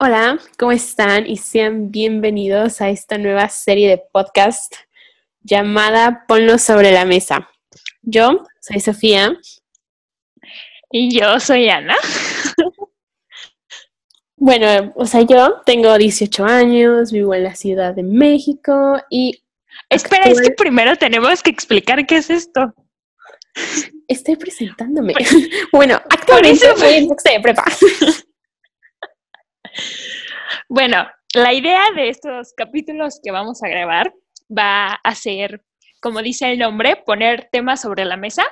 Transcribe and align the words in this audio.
Hola, 0.00 0.38
¿cómo 0.56 0.70
están? 0.70 1.26
Y 1.26 1.38
sean 1.38 1.90
bienvenidos 1.90 2.80
a 2.80 2.88
esta 2.88 3.18
nueva 3.18 3.48
serie 3.48 3.88
de 3.88 3.98
podcast 3.98 4.72
llamada 5.40 6.24
Ponlo 6.28 6.56
sobre 6.58 6.92
la 6.92 7.04
mesa. 7.04 7.50
Yo 8.02 8.46
soy 8.60 8.78
Sofía. 8.78 9.36
Y 10.92 11.18
yo 11.18 11.40
soy 11.40 11.68
Ana. 11.68 11.96
bueno, 14.36 14.92
o 14.94 15.04
sea, 15.04 15.22
yo 15.22 15.62
tengo 15.66 15.98
18 15.98 16.44
años, 16.44 17.10
vivo 17.10 17.34
en 17.34 17.42
la 17.42 17.56
Ciudad 17.56 17.92
de 17.92 18.04
México 18.04 19.02
y... 19.10 19.42
Espera, 19.90 20.26
es 20.26 20.40
que 20.40 20.52
primero 20.52 20.94
tenemos 20.94 21.42
que 21.42 21.50
explicar 21.50 22.06
qué 22.06 22.18
es 22.18 22.30
esto. 22.30 22.72
Estoy 24.06 24.36
presentándome. 24.36 25.14
bueno, 25.72 26.00
actualmente 26.08 26.76
soy 26.76 26.94
en 26.94 27.08
de 27.08 27.40
prepa. 27.42 27.64
Bueno, 30.68 31.08
la 31.34 31.54
idea 31.54 31.82
de 31.96 32.10
estos 32.10 32.52
capítulos 32.54 33.20
que 33.22 33.30
vamos 33.30 33.62
a 33.62 33.68
grabar 33.68 34.12
va 34.50 34.92
a 35.02 35.14
ser, 35.14 35.62
como 36.00 36.20
dice 36.20 36.52
el 36.52 36.58
nombre, 36.58 37.02
poner 37.06 37.48
temas 37.50 37.80
sobre 37.80 38.04
la 38.04 38.18
mesa. 38.18 38.44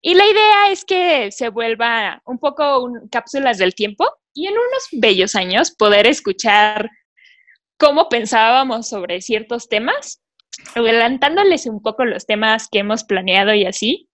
Y 0.00 0.14
la 0.14 0.26
idea 0.26 0.70
es 0.70 0.86
que 0.86 1.30
se 1.30 1.50
vuelva 1.50 2.22
un 2.24 2.38
poco 2.38 2.90
cápsulas 3.10 3.58
del 3.58 3.74
tiempo 3.74 4.06
y 4.32 4.46
en 4.46 4.54
unos 4.54 4.88
bellos 4.92 5.34
años 5.34 5.74
poder 5.76 6.06
escuchar 6.06 6.88
cómo 7.78 8.08
pensábamos 8.08 8.88
sobre 8.88 9.20
ciertos 9.20 9.68
temas, 9.68 10.22
adelantándoles 10.74 11.66
un 11.66 11.82
poco 11.82 12.06
los 12.06 12.24
temas 12.24 12.66
que 12.72 12.78
hemos 12.78 13.04
planeado 13.04 13.52
y 13.52 13.66
así. 13.66 14.08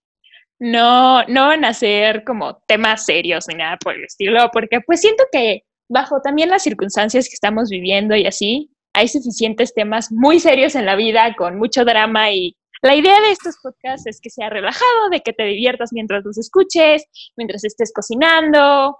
No, 0.59 1.23
no 1.29 1.46
van 1.46 1.65
a 1.65 1.73
ser 1.73 2.24
como 2.24 2.60
temas 2.66 3.05
serios 3.05 3.46
ni 3.46 3.55
nada 3.55 3.77
por 3.77 3.95
el 3.95 4.05
estilo, 4.05 4.51
porque 4.52 4.80
pues 4.80 5.01
siento 5.01 5.23
que 5.30 5.62
bajo 5.88 6.20
también 6.22 6.50
las 6.50 6.62
circunstancias 6.62 7.26
que 7.28 7.34
estamos 7.34 7.70
viviendo 7.70 8.14
y 8.16 8.26
así, 8.26 8.70
hay 8.92 9.08
suficientes 9.08 9.74
temas 9.74 10.10
muy 10.10 10.40
serios 10.40 10.74
en 10.74 10.86
la 10.86 10.96
vida 10.96 11.34
con 11.36 11.58
mucho 11.58 11.84
drama 11.84 12.30
y 12.32 12.56
la 12.82 12.94
idea 12.94 13.20
de 13.20 13.32
estos 13.32 13.56
podcasts 13.62 14.06
es 14.06 14.20
que 14.20 14.30
sea 14.30 14.50
relajado, 14.50 15.10
de 15.10 15.20
que 15.20 15.32
te 15.32 15.44
diviertas 15.44 15.92
mientras 15.92 16.24
los 16.24 16.38
escuches, 16.38 17.04
mientras 17.36 17.64
estés 17.64 17.92
cocinando 17.92 18.96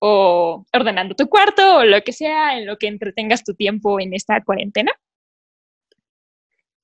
o 0.00 0.64
ordenando 0.72 1.14
tu 1.14 1.28
cuarto 1.28 1.76
o 1.76 1.84
lo 1.84 2.02
que 2.02 2.12
sea 2.12 2.58
en 2.58 2.66
lo 2.66 2.76
que 2.76 2.88
entretengas 2.88 3.44
tu 3.44 3.54
tiempo 3.54 4.00
en 4.00 4.14
esta 4.14 4.42
cuarentena. 4.42 4.92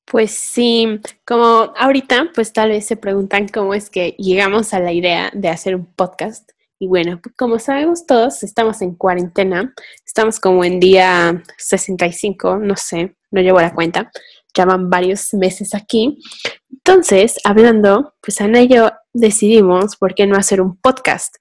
Pues 0.04 0.30
sí, 0.30 1.00
como 1.24 1.72
ahorita, 1.76 2.30
pues 2.32 2.52
tal 2.52 2.68
vez 2.68 2.86
se 2.86 2.96
preguntan 2.96 3.48
cómo 3.48 3.74
es 3.74 3.90
que 3.90 4.10
llegamos 4.18 4.72
a 4.72 4.78
la 4.78 4.92
idea 4.92 5.30
de 5.34 5.48
hacer 5.48 5.74
un 5.74 5.86
podcast. 5.86 6.52
Y 6.78 6.88
bueno, 6.88 7.20
como 7.36 7.58
sabemos 7.58 8.06
todos, 8.06 8.42
estamos 8.42 8.82
en 8.82 8.94
cuarentena, 8.94 9.72
estamos 10.04 10.38
como 10.38 10.62
en 10.62 10.78
día 10.78 11.42
65, 11.56 12.58
no 12.58 12.76
sé, 12.76 13.16
no 13.30 13.40
llevo 13.40 13.60
la 13.60 13.74
cuenta, 13.74 14.10
ya 14.54 14.66
van 14.66 14.90
varios 14.90 15.32
meses 15.34 15.74
aquí. 15.74 16.18
Entonces, 16.70 17.38
hablando, 17.44 18.14
pues 18.20 18.40
Ana 18.40 18.62
y 18.62 18.68
yo 18.68 18.90
decidimos 19.14 19.96
por 19.96 20.14
qué 20.14 20.26
no 20.26 20.36
hacer 20.36 20.60
un 20.60 20.76
podcast. 20.76 21.36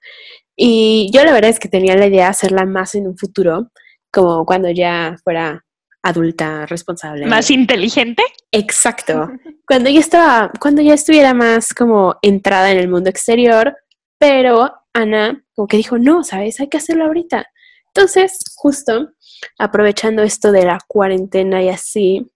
Y 0.56 1.10
yo 1.14 1.24
la 1.26 1.34
verdad 1.34 1.50
es 1.50 1.60
que 1.60 1.68
tenía 1.68 1.98
la 1.98 2.08
idea 2.08 2.26
de 2.26 2.30
hacerla 2.30 2.66
más 2.66 2.96
en 2.96 3.08
un 3.08 3.18
futuro, 3.18 3.72
como 4.12 4.46
cuando 4.46 4.72
ya 4.72 5.18
fuera 5.24 5.66
adulta, 6.02 6.66
responsable. 6.66 7.26
¿Más 7.26 7.52
inteligente? 7.52 8.24
Exacto. 8.52 9.32
Cuando 9.68 9.90
ya 9.90 10.00
estaba, 10.00 10.52
cuando 10.60 10.84
ya 10.84 10.94
estuviera 10.94 11.34
más 11.34 11.74
como 11.74 12.18
entrada 12.22 12.72
en 12.72 12.78
el 12.78 12.88
mundo 12.88 13.10
exterior, 13.10 13.76
pero 14.20 14.72
Ana 14.96 15.46
como 15.54 15.68
que 15.68 15.78
dijo, 15.78 15.98
no, 15.98 16.24
¿sabes? 16.24 16.60
Hay 16.60 16.70
que 16.70 16.78
hacerlo 16.78 17.06
ahorita. 17.06 17.48
Entonces, 17.88 18.40
justo 18.56 19.12
aprovechando 19.60 20.24
esto 20.24 20.52
de 20.52 20.66
la 20.66 20.80
cuarentena 20.88 21.62
y 21.62 21.70
así, 21.70 22.32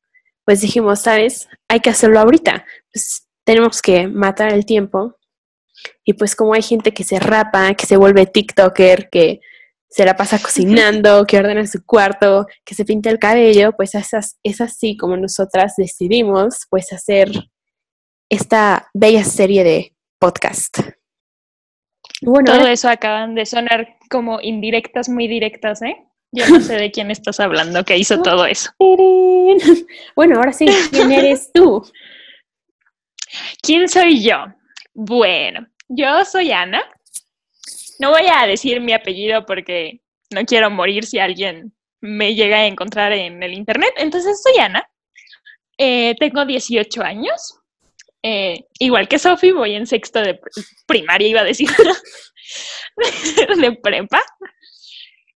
pues 0.46 0.62
dijimos, 0.62 1.02
¿sabes? 1.02 1.48
Hay 1.68 1.80
que 1.80 1.90
hacerlo 1.90 2.20
ahorita. 2.20 2.66
Pues 2.94 3.28
tenemos 3.46 3.82
que 3.82 4.08
matar 4.08 4.54
el 4.54 4.66
tiempo. 4.66 5.16
Y 6.04 6.14
pues 6.14 6.36
como 6.36 6.54
hay 6.54 6.62
gente 6.62 6.94
que 6.94 7.04
se 7.04 7.20
rapa, 7.20 7.74
que 7.74 7.86
se 7.86 7.98
vuelve 7.98 8.26
TikToker, 8.26 9.10
que 9.10 9.40
se 9.90 10.06
la 10.06 10.16
pasa 10.16 10.40
cocinando, 10.40 11.26
que 11.26 11.38
ordena 11.38 11.66
su 11.66 11.84
cuarto, 11.86 12.46
que 12.66 12.76
se 12.76 12.86
pinta 12.86 13.10
el 13.10 13.20
cabello, 13.20 13.72
pues 13.76 13.96
esas, 13.96 14.38
es 14.44 14.62
así 14.62 14.98
como 14.98 15.18
nosotras 15.18 15.76
decidimos 15.78 16.66
pues 16.70 16.92
hacer 16.94 17.32
esta 18.30 18.90
bella 18.94 19.24
serie 19.24 19.64
de 19.64 19.96
podcast. 20.20 20.99
Bueno, 22.22 22.54
Todo 22.54 22.68
eso 22.68 22.90
acaban 22.90 23.36
de 23.36 23.46
sonar 23.46 23.98
como 24.10 24.42
indirectas, 24.42 25.10
muy 25.10 25.28
directas, 25.28 25.82
¿eh? 25.82 25.96
Yo 26.32 26.48
no 26.48 26.60
sé 26.60 26.76
de 26.76 26.92
quién 26.92 27.10
estás 27.10 27.40
hablando 27.40 27.84
que 27.84 27.98
hizo 27.98 28.22
todo 28.22 28.46
eso. 28.46 28.72
Bueno, 30.16 30.36
ahora 30.38 30.54
sí, 30.54 30.68
¿quién 30.92 31.12
eres 31.12 31.52
tú? 31.54 31.84
¿Quién 33.62 33.88
soy 33.88 34.24
yo? 34.24 34.46
Bueno, 34.94 35.68
yo 35.88 36.26
soy 36.26 36.52
Ana. 36.52 36.84
No 38.00 38.12
voy 38.12 38.24
a 38.32 38.46
decir 38.46 38.80
mi 38.82 38.94
apellido 38.94 39.46
porque 39.46 40.02
no 40.30 40.46
quiero 40.46 40.70
morir 40.70 41.06
si 41.06 41.20
alguien 41.20 41.74
me 42.02 42.36
llega 42.36 42.58
a 42.58 42.68
encontrar 42.68 43.12
en 43.14 43.42
el 43.42 43.54
internet. 43.54 43.94
Entonces 43.98 44.42
soy 44.42 44.60
Ana. 44.60 44.88
Eh, 45.78 46.16
tengo 46.20 46.46
18 46.46 47.02
años. 47.02 47.59
Eh, 48.22 48.66
igual 48.80 49.08
que 49.08 49.20
Sofi, 49.20 49.52
voy 49.52 49.76
en 49.76 49.88
sexto 49.88 50.22
de 50.22 50.40
primaria, 50.86 51.28
iba 51.28 51.42
a 51.42 51.46
decir, 51.46 51.70
de 53.62 53.72
prepa. 53.82 54.22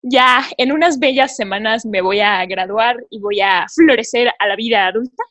Ya 0.01 0.45
en 0.57 0.73
unas 0.73 0.99
bellas 0.99 1.35
semanas 1.35 1.85
me 1.85 2.01
voy 2.01 2.19
a 2.19 2.45
graduar 2.45 2.97
y 3.09 3.19
voy 3.19 3.39
a 3.39 3.65
florecer 3.73 4.33
a 4.37 4.47
la 4.47 4.55
vida 4.57 4.87
adulta. 4.87 5.23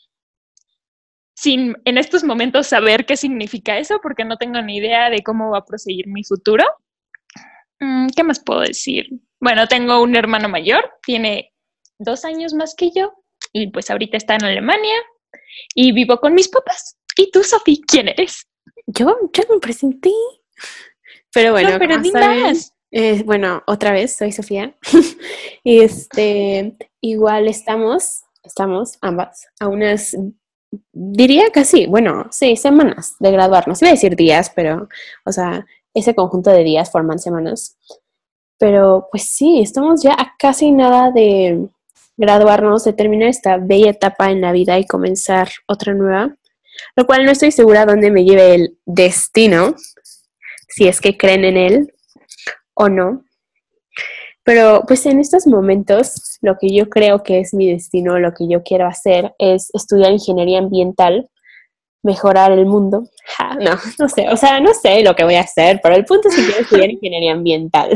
Sin 1.34 1.76
en 1.84 1.98
estos 1.98 2.24
momentos 2.24 2.68
saber 2.68 3.04
qué 3.04 3.16
significa 3.16 3.76
eso, 3.76 4.00
porque 4.02 4.24
no 4.24 4.38
tengo 4.38 4.62
ni 4.62 4.76
idea 4.76 5.10
de 5.10 5.22
cómo 5.22 5.50
va 5.50 5.58
a 5.58 5.64
proseguir 5.64 6.06
mi 6.06 6.24
futuro. 6.24 6.64
Mm, 7.80 8.08
¿Qué 8.16 8.22
más 8.22 8.40
puedo 8.40 8.60
decir? 8.60 9.08
Bueno, 9.40 9.66
tengo 9.66 10.00
un 10.00 10.16
hermano 10.16 10.48
mayor, 10.48 10.90
tiene 11.02 11.52
dos 11.98 12.24
años 12.24 12.54
más 12.54 12.74
que 12.74 12.90
yo, 12.94 13.12
y 13.52 13.70
pues 13.70 13.90
ahorita 13.90 14.16
está 14.16 14.36
en 14.36 14.44
Alemania, 14.44 14.94
y 15.74 15.92
vivo 15.92 16.18
con 16.18 16.34
mis 16.34 16.48
papás. 16.48 16.96
¿Y 17.16 17.30
tú, 17.30 17.42
Sofi, 17.42 17.80
quién 17.86 18.08
eres? 18.08 18.46
Yo, 18.86 19.06
yo 19.32 19.42
me 19.50 19.58
presenté. 19.60 20.12
Pero 21.32 21.52
bueno, 21.52 21.70
pero 21.78 21.98
más. 21.98 22.74
Eh, 22.90 23.22
bueno, 23.24 23.62
otra 23.66 23.92
vez, 23.92 24.16
soy 24.16 24.32
Sofía. 24.32 24.76
este, 25.64 26.76
igual 27.00 27.48
estamos, 27.48 28.22
estamos 28.42 28.98
ambas 29.00 29.46
a 29.58 29.68
unas, 29.68 30.14
diría 30.92 31.50
casi, 31.50 31.86
bueno, 31.86 32.26
sí, 32.30 32.56
semanas 32.56 33.16
de 33.18 33.30
graduarnos. 33.30 33.80
Iba 33.80 33.90
a 33.90 33.94
decir 33.94 34.14
días, 34.14 34.52
pero, 34.54 34.88
o 35.24 35.32
sea, 35.32 35.66
ese 35.94 36.14
conjunto 36.14 36.50
de 36.50 36.64
días 36.64 36.90
forman 36.90 37.18
semanas. 37.18 37.78
Pero 38.58 39.08
pues 39.10 39.24
sí, 39.24 39.60
estamos 39.60 40.02
ya 40.02 40.12
a 40.12 40.34
casi 40.38 40.70
nada 40.70 41.10
de 41.10 41.66
graduarnos, 42.16 42.84
de 42.84 42.92
terminar 42.92 43.28
esta 43.28 43.56
bella 43.56 43.90
etapa 43.90 44.30
en 44.30 44.42
la 44.42 44.52
vida 44.52 44.78
y 44.78 44.86
comenzar 44.86 45.48
otra 45.66 45.94
nueva 45.94 46.36
lo 46.96 47.06
cual 47.06 47.24
no 47.24 47.30
estoy 47.30 47.52
segura 47.52 47.86
dónde 47.86 48.10
me 48.10 48.24
lleve 48.24 48.54
el 48.54 48.78
destino, 48.84 49.74
si 50.68 50.88
es 50.88 51.00
que 51.00 51.16
creen 51.16 51.44
en 51.44 51.56
él 51.56 51.94
o 52.74 52.88
no. 52.88 53.24
Pero 54.44 54.84
pues 54.86 55.06
en 55.06 55.20
estos 55.20 55.46
momentos 55.46 56.38
lo 56.40 56.56
que 56.58 56.74
yo 56.74 56.88
creo 56.88 57.22
que 57.22 57.40
es 57.40 57.54
mi 57.54 57.70
destino, 57.70 58.18
lo 58.18 58.32
que 58.34 58.48
yo 58.48 58.62
quiero 58.62 58.86
hacer 58.86 59.34
es 59.38 59.70
estudiar 59.72 60.12
ingeniería 60.12 60.58
ambiental, 60.58 61.28
mejorar 62.02 62.50
el 62.52 62.66
mundo. 62.66 63.04
no, 63.60 63.78
no 63.98 64.08
sé, 64.08 64.28
o 64.28 64.36
sea, 64.36 64.60
no 64.60 64.74
sé 64.74 65.02
lo 65.02 65.14
que 65.14 65.24
voy 65.24 65.36
a 65.36 65.42
hacer, 65.42 65.80
pero 65.82 65.94
el 65.94 66.04
punto 66.04 66.28
es 66.28 66.36
que 66.36 66.44
quiero 66.44 66.60
estudiar 66.60 66.90
ingeniería 66.90 67.32
ambiental. 67.32 67.90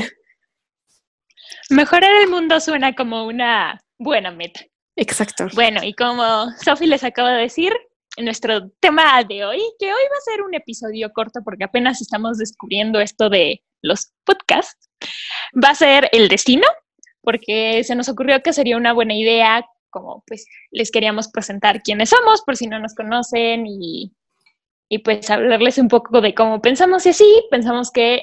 Mejorar 1.68 2.12
el 2.22 2.30
mundo 2.30 2.60
suena 2.60 2.94
como 2.94 3.26
una 3.26 3.80
buena 3.98 4.30
meta. 4.30 4.60
Exacto. 4.94 5.48
Bueno, 5.54 5.82
y 5.82 5.94
como 5.94 6.50
Sophie 6.64 6.86
les 6.86 7.02
acaba 7.02 7.32
de 7.32 7.42
decir, 7.42 7.72
nuestro 8.24 8.70
tema 8.80 9.22
de 9.24 9.44
hoy, 9.44 9.62
que 9.78 9.86
hoy 9.86 10.02
va 10.10 10.16
a 10.16 10.32
ser 10.32 10.42
un 10.42 10.54
episodio 10.54 11.12
corto 11.12 11.40
porque 11.44 11.64
apenas 11.64 12.00
estamos 12.00 12.38
descubriendo 12.38 13.00
esto 13.00 13.28
de 13.28 13.62
los 13.82 14.12
podcasts, 14.24 14.90
va 15.62 15.70
a 15.70 15.74
ser 15.74 16.08
el 16.12 16.28
destino, 16.28 16.66
porque 17.20 17.84
se 17.84 17.94
nos 17.94 18.08
ocurrió 18.08 18.42
que 18.42 18.52
sería 18.52 18.76
una 18.76 18.92
buena 18.92 19.14
idea, 19.14 19.64
como 19.90 20.22
pues 20.26 20.46
les 20.70 20.90
queríamos 20.90 21.28
presentar 21.28 21.82
quiénes 21.82 22.10
somos, 22.10 22.42
por 22.42 22.56
si 22.56 22.66
no 22.66 22.78
nos 22.78 22.94
conocen, 22.94 23.66
y, 23.66 24.12
y 24.88 24.98
pues 24.98 25.28
hablarles 25.30 25.78
un 25.78 25.88
poco 25.88 26.20
de 26.20 26.34
cómo 26.34 26.60
pensamos 26.60 27.06
y 27.06 27.10
así, 27.10 27.44
pensamos 27.50 27.90
que 27.90 28.22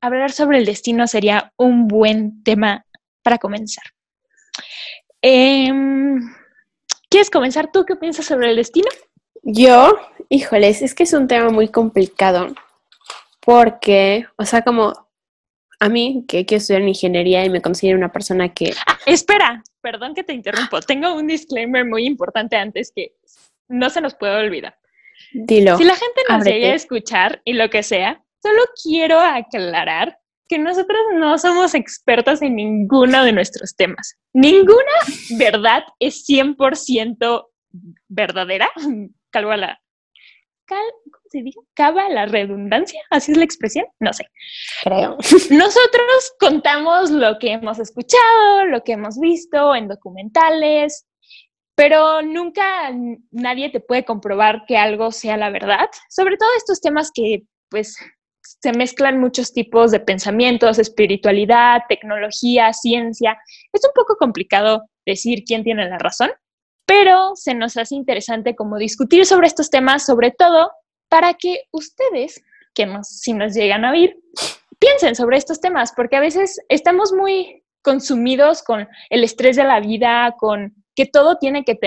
hablar 0.00 0.32
sobre 0.32 0.58
el 0.58 0.66
destino 0.66 1.06
sería 1.06 1.52
un 1.56 1.88
buen 1.88 2.42
tema 2.42 2.84
para 3.22 3.38
comenzar. 3.38 3.84
Eh, 5.22 5.72
¿Quieres 7.14 7.30
comenzar 7.30 7.70
tú? 7.70 7.84
¿Qué 7.84 7.94
piensas 7.94 8.26
sobre 8.26 8.50
el 8.50 8.56
destino? 8.56 8.88
Yo, 9.44 9.96
híjoles, 10.30 10.82
es 10.82 10.96
que 10.96 11.04
es 11.04 11.12
un 11.12 11.28
tema 11.28 11.48
muy 11.48 11.68
complicado 11.68 12.48
porque, 13.38 14.26
o 14.34 14.44
sea, 14.44 14.62
como 14.62 14.92
a 15.78 15.88
mí, 15.88 16.24
que 16.26 16.44
quiero 16.44 16.60
estudiar 16.60 16.82
ingeniería 16.82 17.44
y 17.44 17.50
me 17.50 17.62
considero 17.62 17.96
una 17.96 18.10
persona 18.10 18.52
que... 18.52 18.74
Ah, 18.84 18.98
espera, 19.06 19.62
perdón 19.80 20.16
que 20.16 20.24
te 20.24 20.32
interrumpo. 20.32 20.80
Tengo 20.80 21.14
un 21.14 21.28
disclaimer 21.28 21.86
muy 21.86 22.04
importante 22.04 22.56
antes 22.56 22.90
que 22.92 23.14
no 23.68 23.90
se 23.90 24.00
nos 24.00 24.16
puede 24.16 24.34
olvidar. 24.34 24.76
Dilo. 25.32 25.78
Si 25.78 25.84
la 25.84 25.94
gente 25.94 26.20
nos 26.28 26.44
llega 26.44 26.72
a 26.72 26.74
escuchar 26.74 27.40
y 27.44 27.52
lo 27.52 27.70
que 27.70 27.84
sea, 27.84 28.24
solo 28.42 28.60
quiero 28.82 29.20
aclarar 29.20 30.18
que 30.48 30.58
nosotros 30.58 30.98
no 31.14 31.38
somos 31.38 31.74
expertas 31.74 32.42
en 32.42 32.56
ninguno 32.56 33.24
de 33.24 33.32
nuestros 33.32 33.74
temas. 33.76 34.16
Ninguna 34.32 34.92
verdad 35.38 35.84
es 35.98 36.26
100% 36.28 37.46
verdadera. 38.08 38.68
Calvo 39.30 39.54
la... 39.54 39.80
Cal, 40.66 40.78
¿Cómo 41.04 41.24
se 41.30 41.42
dice? 41.42 41.60
¿Cava 41.74 42.08
la 42.08 42.24
redundancia? 42.24 43.02
¿Así 43.10 43.32
es 43.32 43.38
la 43.38 43.44
expresión? 43.44 43.84
No 44.00 44.14
sé. 44.14 44.30
Creo. 44.82 45.18
Nosotros 45.50 46.32
contamos 46.40 47.10
lo 47.10 47.38
que 47.38 47.52
hemos 47.52 47.78
escuchado, 47.78 48.64
lo 48.66 48.82
que 48.82 48.92
hemos 48.92 49.20
visto 49.20 49.74
en 49.74 49.88
documentales, 49.88 51.06
pero 51.74 52.22
nunca 52.22 52.92
nadie 53.30 53.68
te 53.68 53.80
puede 53.80 54.06
comprobar 54.06 54.64
que 54.66 54.78
algo 54.78 55.12
sea 55.12 55.36
la 55.36 55.50
verdad. 55.50 55.90
Sobre 56.08 56.38
todo 56.38 56.48
estos 56.56 56.80
temas 56.80 57.10
que 57.12 57.42
pues 57.68 57.96
se 58.44 58.72
mezclan 58.72 59.20
muchos 59.20 59.52
tipos 59.52 59.90
de 59.90 60.00
pensamientos, 60.00 60.78
espiritualidad, 60.78 61.82
tecnología, 61.88 62.72
ciencia. 62.72 63.38
Es 63.72 63.84
un 63.84 63.92
poco 63.94 64.16
complicado 64.16 64.84
decir 65.06 65.44
quién 65.44 65.64
tiene 65.64 65.88
la 65.88 65.98
razón, 65.98 66.30
pero 66.86 67.32
se 67.34 67.54
nos 67.54 67.76
hace 67.76 67.94
interesante 67.94 68.54
como 68.54 68.76
discutir 68.76 69.26
sobre 69.26 69.46
estos 69.46 69.70
temas, 69.70 70.04
sobre 70.04 70.30
todo 70.30 70.70
para 71.08 71.34
que 71.34 71.64
ustedes, 71.72 72.42
que 72.74 72.86
nos, 72.86 73.08
si 73.08 73.32
nos 73.32 73.54
llegan 73.54 73.84
a 73.84 73.92
oír, 73.92 74.16
piensen 74.78 75.14
sobre 75.14 75.38
estos 75.38 75.60
temas, 75.60 75.92
porque 75.94 76.16
a 76.16 76.20
veces 76.20 76.58
estamos 76.68 77.12
muy 77.12 77.64
consumidos 77.82 78.62
con 78.62 78.88
el 79.10 79.24
estrés 79.24 79.56
de 79.56 79.64
la 79.64 79.80
vida, 79.80 80.34
con 80.38 80.74
que 80.94 81.06
todo 81.06 81.36
tiene 81.38 81.64
que, 81.64 81.78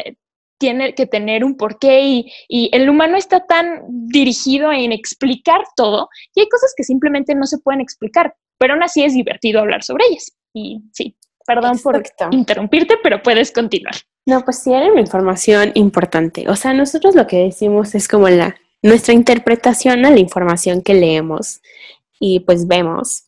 tiene 0.57 0.93
que 0.95 1.05
tener 1.05 1.43
un 1.43 1.55
porqué 1.55 2.01
y, 2.01 2.31
y, 2.47 2.69
el 2.73 2.89
humano 2.89 3.17
está 3.17 3.45
tan 3.45 3.83
dirigido 3.87 4.71
en 4.71 4.91
explicar 4.91 5.61
todo 5.75 6.09
y 6.33 6.41
hay 6.41 6.49
cosas 6.49 6.73
que 6.75 6.83
simplemente 6.83 7.35
no 7.35 7.45
se 7.45 7.59
pueden 7.59 7.81
explicar, 7.81 8.35
pero 8.57 8.73
aún 8.73 8.83
así 8.83 9.03
es 9.03 9.13
divertido 9.13 9.59
hablar 9.59 9.83
sobre 9.83 10.05
ellas. 10.09 10.31
Y 10.53 10.81
sí, 10.93 11.15
perdón 11.45 11.79
por 11.79 12.03
interrumpirte, 12.31 12.95
pero 13.01 13.23
puedes 13.23 13.51
continuar. 13.51 13.95
No, 14.25 14.43
pues 14.43 14.59
sí, 14.59 14.73
era 14.73 14.91
una 14.91 14.99
información 14.99 15.71
importante. 15.75 16.49
O 16.49 16.55
sea, 16.55 16.73
nosotros 16.73 17.15
lo 17.15 17.27
que 17.27 17.37
decimos 17.37 17.95
es 17.95 18.07
como 18.07 18.27
la 18.27 18.57
nuestra 18.81 19.13
interpretación 19.13 20.05
a 20.05 20.11
la 20.11 20.19
información 20.19 20.81
que 20.81 20.93
leemos 20.93 21.61
y 22.19 22.41
pues 22.41 22.67
vemos. 22.67 23.23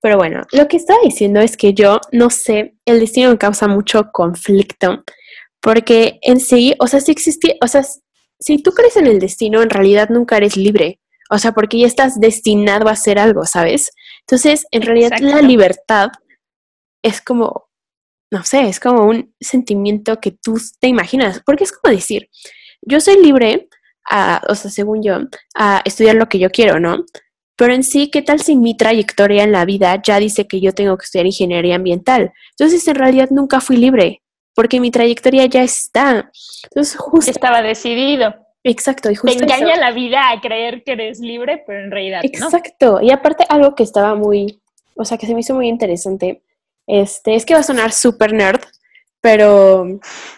Pero 0.00 0.18
bueno, 0.18 0.44
lo 0.52 0.68
que 0.68 0.76
estaba 0.76 1.00
diciendo 1.02 1.40
es 1.40 1.56
que 1.56 1.72
yo 1.72 2.00
no 2.12 2.30
sé, 2.30 2.74
el 2.84 3.00
destino 3.00 3.30
me 3.30 3.38
causa 3.38 3.66
mucho 3.66 4.10
conflicto 4.12 5.04
porque 5.66 6.20
en 6.22 6.38
sí, 6.38 6.76
o 6.78 6.86
sea, 6.86 7.00
si 7.00 7.10
existe, 7.10 7.58
o 7.60 7.66
sea, 7.66 7.84
si 8.38 8.58
tú 8.62 8.70
crees 8.70 8.96
en 8.96 9.08
el 9.08 9.18
destino, 9.18 9.62
en 9.62 9.68
realidad 9.68 10.10
nunca 10.10 10.36
eres 10.36 10.56
libre. 10.56 11.00
O 11.28 11.38
sea, 11.38 11.54
porque 11.54 11.80
ya 11.80 11.88
estás 11.88 12.20
destinado 12.20 12.86
a 12.86 12.92
hacer 12.92 13.18
algo, 13.18 13.44
¿sabes? 13.46 13.90
Entonces, 14.20 14.64
en 14.70 14.82
realidad 14.82 15.18
la 15.18 15.42
libertad 15.42 16.10
es 17.02 17.20
como, 17.20 17.68
no 18.30 18.44
sé, 18.44 18.68
es 18.68 18.78
como 18.78 19.06
un 19.06 19.34
sentimiento 19.40 20.20
que 20.20 20.30
tú 20.30 20.56
te 20.78 20.86
imaginas. 20.86 21.42
Porque 21.44 21.64
es 21.64 21.72
como 21.72 21.92
decir, 21.92 22.30
yo 22.82 23.00
soy 23.00 23.20
libre, 23.20 23.68
a, 24.08 24.42
o 24.48 24.54
sea, 24.54 24.70
según 24.70 25.02
yo, 25.02 25.18
a 25.56 25.82
estudiar 25.84 26.14
lo 26.14 26.28
que 26.28 26.38
yo 26.38 26.50
quiero, 26.50 26.78
¿no? 26.78 27.04
Pero 27.56 27.74
en 27.74 27.82
sí, 27.82 28.08
¿qué 28.08 28.22
tal 28.22 28.38
si 28.38 28.54
mi 28.54 28.76
trayectoria 28.76 29.42
en 29.42 29.50
la 29.50 29.64
vida 29.64 30.00
ya 30.00 30.20
dice 30.20 30.46
que 30.46 30.60
yo 30.60 30.72
tengo 30.74 30.96
que 30.96 31.06
estudiar 31.06 31.26
ingeniería 31.26 31.74
ambiental? 31.74 32.32
Entonces, 32.56 32.86
en 32.86 32.94
realidad 32.94 33.30
nunca 33.32 33.60
fui 33.60 33.78
libre 33.78 34.22
porque 34.56 34.80
mi 34.80 34.90
trayectoria 34.90 35.44
ya 35.44 35.62
está. 35.62 36.32
Entonces, 36.64 36.96
justo... 36.96 37.30
Estaba 37.30 37.62
decidido. 37.62 38.34
Exacto, 38.64 39.10
y 39.10 39.14
justo 39.14 39.36
Te 39.36 39.44
engaña 39.44 39.76
la 39.76 39.92
vida 39.92 40.30
a 40.30 40.40
creer 40.40 40.82
que 40.82 40.92
eres 40.92 41.20
libre, 41.20 41.62
pero 41.64 41.84
en 41.84 41.90
realidad 41.92 42.22
Exacto, 42.24 43.00
y 43.00 43.12
aparte 43.12 43.44
algo 43.48 43.76
que 43.76 43.84
estaba 43.84 44.16
muy, 44.16 44.60
o 44.96 45.04
sea, 45.04 45.18
que 45.18 45.26
se 45.26 45.34
me 45.34 45.40
hizo 45.40 45.54
muy 45.54 45.68
interesante, 45.68 46.42
este, 46.84 47.36
es 47.36 47.46
que 47.46 47.54
va 47.54 47.60
a 47.60 47.62
sonar 47.62 47.92
súper 47.92 48.32
nerd, 48.32 48.60
pero, 49.20 49.86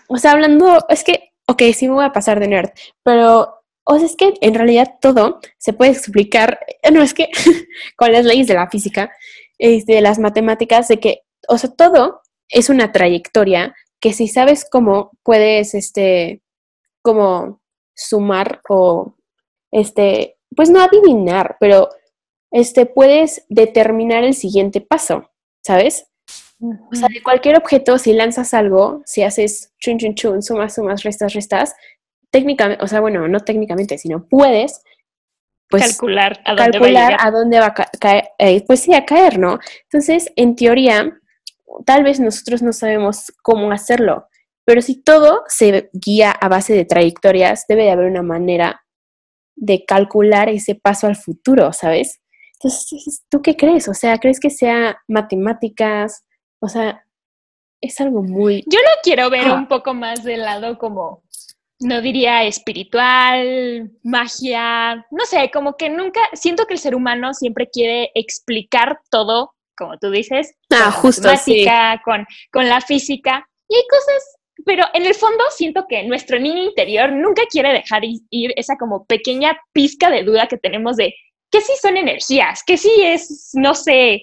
o 0.09 0.19
sea, 0.19 0.33
hablando, 0.33 0.85
es 0.91 1.05
que, 1.05 1.33
ok, 1.47 1.63
sí 1.75 1.89
me 1.89 1.95
voy 1.95 2.05
a 2.05 2.13
pasar 2.13 2.39
de 2.39 2.49
nerd, 2.49 2.71
pero, 3.03 3.63
o 3.85 3.97
sea, 3.97 4.05
es 4.05 4.15
que 4.15 4.35
en 4.43 4.55
realidad 4.55 4.97
todo 5.01 5.41
se 5.57 5.73
puede 5.73 5.93
explicar, 5.93 6.61
no 6.93 7.03
es 7.03 7.15
que 7.15 7.31
con 7.97 8.13
las 8.13 8.27
leyes 8.27 8.47
de 8.47 8.55
la 8.55 8.69
física, 8.69 9.11
este, 9.57 9.95
de 9.95 10.01
las 10.03 10.19
matemáticas, 10.19 10.89
de 10.89 11.01
que, 11.01 11.23
o 11.49 11.57
sea, 11.57 11.71
todo 11.71 12.21
es 12.51 12.69
una 12.69 12.93
trayectoria 12.93 13.75
que 14.01 14.13
si 14.13 14.29
sabes 14.29 14.67
cómo 14.71 15.13
puedes, 15.23 15.75
este, 15.75 16.43
como 17.03 17.61
sumar 17.95 18.61
o, 18.69 19.15
este, 19.73 20.37
pues 20.55 20.71
no 20.71 20.81
adivinar, 20.81 21.57
pero, 21.61 21.89
este, 22.51 22.87
puedes 22.87 23.45
determinar 23.49 24.25
el 24.25 24.35
siguiente 24.35 24.81
paso, 24.81 25.31
¿sabes? 25.65 26.07
O 26.61 26.95
sea, 26.95 27.09
de 27.09 27.23
cualquier 27.23 27.57
objeto, 27.57 27.99
si 27.99 28.13
lanzas 28.13 28.53
algo, 28.53 29.03
si 29.05 29.23
haces 29.23 29.73
chun 29.79 29.99
chun 29.99 30.15
chun, 30.15 30.43
sumas, 30.43 30.75
sumas, 30.75 31.03
restas, 31.05 31.33
restas, 31.35 31.75
técnicamente, 32.31 32.83
o 32.83 32.89
sea, 32.89 33.01
bueno, 33.01 33.29
no 33.29 33.41
técnicamente, 33.41 33.97
sino 33.97 34.27
puedes 34.27 34.83
pues, 35.69 35.85
calcular 35.87 36.41
a 36.45 36.55
dónde 36.55 36.79
calcular 36.79 37.13
va 37.13 37.17
a, 37.17 37.27
a 37.27 37.31
dónde 37.31 37.61
va 37.61 37.67
a 37.67 37.75
caer, 37.75 38.25
eh, 38.39 38.65
pues 38.67 38.81
sí, 38.81 38.95
a 38.95 39.05
caer, 39.05 39.39
¿no? 39.39 39.59
Entonces, 39.85 40.33
en 40.35 40.57
teoría, 40.57 41.21
tal 41.85 42.03
vez 42.03 42.21
nosotros 42.21 42.63
no 42.63 42.73
sabemos 42.73 43.33
cómo 43.43 43.71
hacerlo, 43.73 44.27
pero 44.65 44.83
si 44.83 45.03
todo 45.03 45.45
se 45.49 45.91
guía 45.93 46.31
a 46.31 46.49
base 46.49 46.75
de 46.75 46.85
trayectorias, 46.85 47.65
debe 47.69 47.85
de 47.85 47.91
haber 47.91 48.11
una 48.11 48.23
manera 48.23 48.83
de 49.57 49.85
calcular 49.85 50.49
ese 50.49 50.75
paso 50.75 51.07
al 51.07 51.17
futuro, 51.17 51.73
¿sabes? 51.73 52.21
Entonces, 52.55 53.25
¿tú 53.31 53.41
qué 53.41 53.57
crees? 53.57 53.89
O 53.89 53.95
sea, 53.95 54.19
¿crees 54.19 54.41
que 54.41 54.51
sea 54.51 54.99
matemáticas? 55.09 56.25
O 56.61 56.69
sea, 56.69 57.05
es 57.81 58.01
algo 58.01 58.23
muy... 58.23 58.65
Yo 58.67 58.79
lo 58.79 59.01
quiero 59.03 59.31
ver 59.31 59.51
un 59.51 59.69
poco 59.69 59.95
más 59.95 60.25
del 60.25 60.43
lado 60.43 60.79
como, 60.79 61.23
no 61.81 62.03
diría 62.03 62.45
espiritual, 62.45 63.93
magia, 64.03 65.07
no 65.11 65.25
sé, 65.27 65.51
como 65.53 65.77
que 65.77 65.89
nunca, 65.89 66.21
siento 66.33 66.67
que 66.67 66.75
el 66.75 66.81
ser 66.81 66.95
humano 66.95 67.33
siempre 67.35 67.71
quiere 67.71 68.11
explicar 68.15 69.01
todo 69.11 69.55
como 69.79 69.97
tú 69.99 70.11
dices, 70.11 70.55
ah, 70.71 70.91
con 70.93 71.03
justo, 71.03 71.29
la 71.29 72.01
con, 72.05 72.27
con 72.53 72.69
la 72.69 72.81
física. 72.81 73.47
Y 73.69 73.77
hay 73.77 73.83
cosas, 73.89 74.37
pero 74.65 74.85
en 74.95 75.07
el 75.07 75.15
fondo 75.15 75.45
siento 75.51 75.87
que 75.89 76.03
nuestro 76.05 76.39
niño 76.39 76.65
interior 76.65 77.13
nunca 77.13 77.43
quiere 77.51 77.73
dejar 77.73 78.03
ir 78.05 78.53
esa 78.57 78.77
como 78.77 79.07
pequeña 79.07 79.57
pizca 79.73 80.11
de 80.11 80.25
duda 80.25 80.47
que 80.47 80.59
tenemos 80.59 80.97
de 80.97 81.15
que 81.51 81.61
sí 81.61 81.73
son 81.81 81.97
energías, 81.97 82.63
que 82.67 82.77
sí 82.77 82.91
es, 83.03 83.51
no 83.55 83.75
sé, 83.75 84.23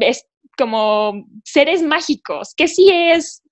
es 0.00 0.26
como 0.56 1.26
seres 1.44 1.82
mágicos, 1.82 2.54
que 2.56 2.68
sí 2.68 2.88
es... 2.90 3.42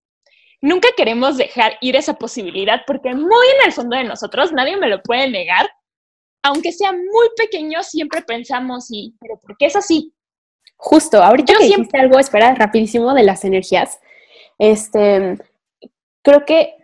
Nunca 0.62 0.88
queremos 0.97 1.37
dejar 1.37 1.76
ir 1.83 1.95
esa 1.95 2.14
posibilidad 2.14 2.81
porque 2.87 3.14
muy 3.14 3.47
en 3.59 3.67
el 3.67 3.73
fondo 3.73 3.97
de 3.97 4.05
nosotros, 4.05 4.50
nadie 4.53 4.79
me 4.79 4.88
lo 4.88 5.03
puede 5.03 5.29
negar, 5.29 5.69
aunque 6.43 6.73
sea 6.73 6.93
muy 6.93 7.29
pequeño, 7.37 7.83
siempre 7.83 8.23
pensamos, 8.23 8.87
y, 8.91 9.14
pero 9.21 9.38
¿por 9.41 9.57
qué 9.59 9.67
es 9.67 9.76
así? 9.76 10.14
Justo, 10.76 11.23
ahorita 11.23 11.54
que 11.59 11.66
siempre... 11.66 12.00
algo, 12.00 12.19
espera, 12.19 12.54
rapidísimo 12.54 13.14
de 13.14 13.23
las 13.23 13.45
energías, 13.45 14.00
este, 14.59 15.38
creo 16.23 16.45
que 16.45 16.76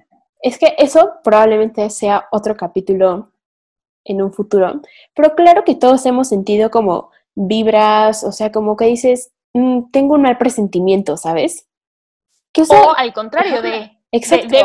es 0.42 0.58
que 0.58 0.74
eso 0.78 1.14
probablemente 1.22 1.88
sea 1.90 2.26
otro 2.32 2.56
capítulo 2.56 3.32
en 4.04 4.22
un 4.22 4.32
futuro, 4.32 4.80
pero 5.14 5.34
claro 5.34 5.64
que 5.64 5.74
todos 5.74 6.06
hemos 6.06 6.28
sentido 6.28 6.70
como 6.70 7.10
vibras, 7.34 8.24
o 8.24 8.32
sea, 8.32 8.50
como 8.50 8.76
que 8.76 8.86
dices, 8.86 9.32
mm, 9.52 9.90
tengo 9.90 10.14
un 10.14 10.22
mal 10.22 10.38
presentimiento, 10.38 11.16
¿sabes? 11.16 11.68
Que, 12.52 12.62
o, 12.62 12.96
al 12.96 13.12
contrario 13.12 13.62
de... 13.62 13.98
Exacto. 14.12 14.56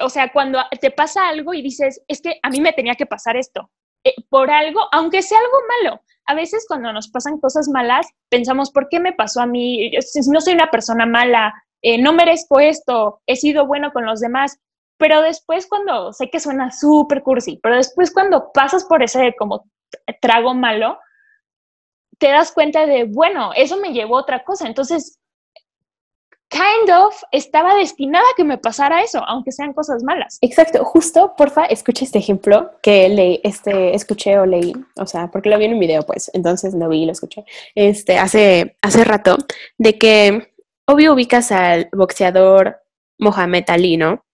o 0.00 0.08
sea, 0.08 0.32
cuando 0.32 0.60
te 0.80 0.90
pasa 0.90 1.28
algo 1.28 1.52
y 1.52 1.60
dices, 1.60 2.02
es 2.08 2.22
que 2.22 2.38
a 2.42 2.48
mí 2.48 2.60
me 2.60 2.72
tenía 2.72 2.94
que 2.94 3.04
pasar 3.04 3.36
esto, 3.36 3.70
eh, 4.08 4.14
por 4.28 4.50
algo, 4.50 4.80
aunque 4.92 5.22
sea 5.22 5.38
algo 5.38 5.58
malo, 5.82 6.00
a 6.26 6.34
veces 6.34 6.66
cuando 6.68 6.92
nos 6.92 7.08
pasan 7.08 7.38
cosas 7.38 7.68
malas, 7.68 8.06
pensamos, 8.28 8.70
¿por 8.70 8.88
qué 8.88 9.00
me 9.00 9.12
pasó 9.12 9.40
a 9.40 9.46
mí? 9.46 9.90
No 10.30 10.40
soy 10.40 10.54
una 10.54 10.70
persona 10.70 11.06
mala, 11.06 11.54
eh, 11.82 12.00
no 12.00 12.12
merezco 12.12 12.60
esto, 12.60 13.22
he 13.26 13.36
sido 13.36 13.66
bueno 13.66 13.92
con 13.92 14.04
los 14.04 14.20
demás. 14.20 14.58
Pero 14.98 15.22
después 15.22 15.66
cuando, 15.68 16.12
sé 16.12 16.28
que 16.28 16.40
suena 16.40 16.72
súper 16.72 17.22
cursi, 17.22 17.60
pero 17.62 17.76
después 17.76 18.12
cuando 18.12 18.50
pasas 18.52 18.84
por 18.84 19.02
ese 19.02 19.34
como 19.38 19.70
trago 20.20 20.54
malo, 20.54 20.98
te 22.18 22.28
das 22.28 22.52
cuenta 22.52 22.84
de, 22.84 23.04
bueno, 23.04 23.52
eso 23.54 23.76
me 23.78 23.92
llevó 23.92 24.18
a 24.18 24.22
otra 24.22 24.44
cosa. 24.44 24.66
Entonces, 24.66 25.20
kind 26.48 26.90
of 26.90 27.14
estaba 27.30 27.74
destinada 27.74 28.24
a 28.24 28.36
que 28.36 28.44
me 28.44 28.58
pasara 28.58 29.02
eso, 29.02 29.22
aunque 29.26 29.52
sean 29.52 29.72
cosas 29.72 30.02
malas. 30.02 30.38
Exacto, 30.40 30.84
justo, 30.84 31.34
porfa, 31.36 31.66
escucha 31.66 32.04
este 32.04 32.18
ejemplo 32.18 32.72
que 32.82 33.08
le, 33.08 33.40
este, 33.44 33.94
escuché 33.94 34.38
o 34.38 34.46
leí, 34.46 34.72
o 34.96 35.06
sea, 35.06 35.30
porque 35.30 35.50
lo 35.50 35.58
vi 35.58 35.66
en 35.66 35.74
un 35.74 35.80
video, 35.80 36.02
pues, 36.04 36.30
entonces 36.32 36.74
lo 36.74 36.88
vi 36.88 37.02
y 37.02 37.06
lo 37.06 37.12
escuché, 37.12 37.44
este, 37.74 38.18
hace, 38.18 38.76
hace 38.80 39.04
rato, 39.04 39.36
de 39.76 39.98
que, 39.98 40.54
obvio, 40.86 41.12
ubicas 41.12 41.52
al 41.52 41.88
boxeador 41.92 42.80
Mohamed 43.18 43.64
Ali, 43.68 43.96
¿no? 43.96 44.24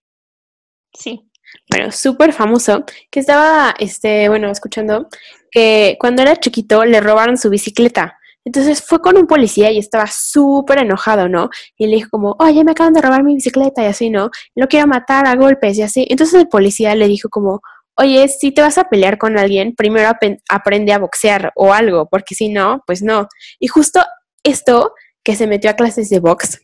Sí. 0.93 1.29
Bueno, 1.71 1.91
súper 1.91 2.33
famoso, 2.33 2.85
que 3.11 3.21
estaba, 3.21 3.75
este, 3.79 4.29
bueno, 4.29 4.51
escuchando 4.51 5.09
que 5.51 5.97
cuando 5.99 6.23
era 6.23 6.37
chiquito 6.37 6.85
le 6.85 7.01
robaron 7.01 7.39
su 7.39 7.49
bicicleta 7.49 8.19
entonces 8.45 8.83
fue 8.83 9.01
con 9.01 9.17
un 9.17 9.27
policía 9.27 9.71
y 9.71 9.79
estaba 9.79 10.07
súper 10.07 10.79
enojado, 10.79 11.29
¿no? 11.29 11.49
Y 11.79 11.87
le 11.87 11.97
dijo 11.97 12.11
como, 12.11 12.37
oye, 12.39 12.63
me 12.63 12.73
acaban 12.73 12.93
de 12.93 13.01
robar 13.01 13.25
mi 13.25 13.35
bicicleta 13.35 13.83
y 13.83 13.87
así, 13.87 14.11
¿no? 14.11 14.31
Lo 14.55 14.69
quiero 14.69 14.87
matar 14.87 15.27
a 15.27 15.35
golpes 15.35 15.79
y 15.79 15.83
así. 15.83 16.07
Entonces 16.11 16.41
el 16.41 16.49
policía 16.49 16.95
le 16.95 17.09
dijo 17.09 17.29
como, 17.31 17.61
oye, 17.97 18.29
si 18.29 18.53
te 18.53 18.61
vas 18.61 18.77
a 18.77 18.85
pelear 18.85 19.19
con 19.19 19.39
alguien, 19.39 19.75
primero 19.75 20.11
aprende 20.49 20.93
a 20.93 20.99
boxear 20.99 21.53
o 21.55 21.73
algo, 21.73 22.07
porque 22.11 22.35
si 22.35 22.49
no, 22.51 22.83
pues 22.87 23.03
no. 23.03 23.29
Y 23.59 23.69
justo 23.69 24.01
esto 24.43 24.93
que 25.23 25.37
se 25.37 25.47
metió 25.47 25.71
a 25.71 25.75
clases 25.75 26.11
de 26.11 26.21
box, 26.21 26.61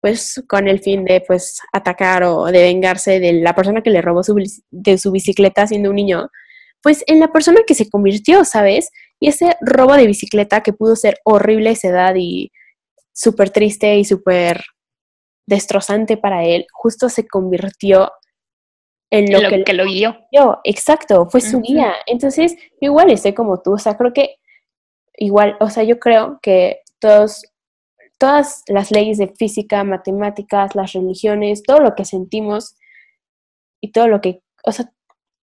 pues 0.00 0.42
con 0.48 0.68
el 0.68 0.80
fin 0.80 1.04
de 1.04 1.22
pues 1.26 1.60
atacar 1.72 2.24
o 2.24 2.44
de 2.46 2.62
vengarse 2.62 3.20
de 3.20 3.32
la 3.32 3.54
persona 3.54 3.82
que 3.82 3.90
le 3.90 4.02
robó 4.02 4.22
su, 4.22 4.36
de 4.70 4.98
su 4.98 5.10
bicicleta 5.12 5.66
siendo 5.66 5.90
un 5.90 5.96
niño, 5.96 6.28
pues 6.82 7.02
en 7.06 7.20
la 7.20 7.32
persona 7.32 7.60
que 7.66 7.74
se 7.74 7.88
convirtió, 7.88 8.44
¿sabes? 8.44 8.90
Y 9.20 9.28
ese 9.28 9.56
robo 9.60 9.94
de 9.94 10.06
bicicleta 10.06 10.62
que 10.62 10.72
pudo 10.72 10.96
ser 10.96 11.18
horrible 11.24 11.70
a 11.70 11.72
esa 11.72 11.88
edad 11.88 12.14
y 12.16 12.52
súper 13.12 13.50
triste 13.50 13.96
y 13.96 14.04
súper 14.04 14.62
destrozante 15.46 16.16
para 16.16 16.44
él, 16.44 16.66
justo 16.72 17.08
se 17.08 17.26
convirtió 17.26 18.12
en 19.10 19.32
lo, 19.32 19.64
que, 19.64 19.72
lo 19.72 19.84
guió. 19.84 20.16
Exacto, 20.64 21.26
fue 21.30 21.40
su 21.40 21.60
guía. 21.60 21.94
Entonces, 22.06 22.56
igual 22.80 23.10
estoy 23.10 23.32
como 23.32 23.62
tú, 23.62 23.74
o 23.74 23.78
sea, 23.78 23.96
creo 23.96 24.12
que 24.12 24.36
igual, 25.16 25.56
o 25.60 25.70
sea, 25.70 25.84
yo 25.84 25.98
creo 25.98 26.38
que 26.42 26.80
todos, 26.98 27.44
todas 28.18 28.62
las 28.68 28.90
leyes 28.90 29.18
de 29.18 29.28
física, 29.28 29.84
matemáticas, 29.84 30.74
las 30.74 30.92
religiones, 30.92 31.62
todo 31.62 31.78
lo 31.78 31.94
que 31.94 32.04
sentimos 32.04 32.76
y 33.80 33.92
todo 33.92 34.08
lo 34.08 34.20
que, 34.20 34.42
o 34.64 34.72
sea, 34.72 34.92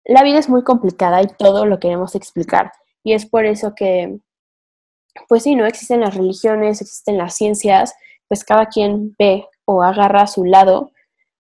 la 0.05 0.23
vida 0.23 0.39
es 0.39 0.49
muy 0.49 0.63
complicada 0.63 1.21
y 1.23 1.27
todo 1.27 1.67
lo 1.67 1.81
queremos 1.81 2.15
explicar. 2.15 2.73
Y 3.09 3.15
es 3.15 3.25
por 3.25 3.47
eso 3.47 3.75
que, 3.75 4.19
pues 5.29 5.45
sí, 5.45 5.55
no 5.55 5.65
existen 5.65 6.03
las 6.03 6.15
religiones, 6.15 6.83
existen 6.83 7.17
las 7.17 7.35
ciencias, 7.35 7.95
pues 8.29 8.45
cada 8.45 8.67
quien 8.67 9.17
ve 9.19 9.47
o 9.65 9.83
agarra 9.83 10.25
a 10.25 10.27
su 10.27 10.45
lado, 10.45 10.93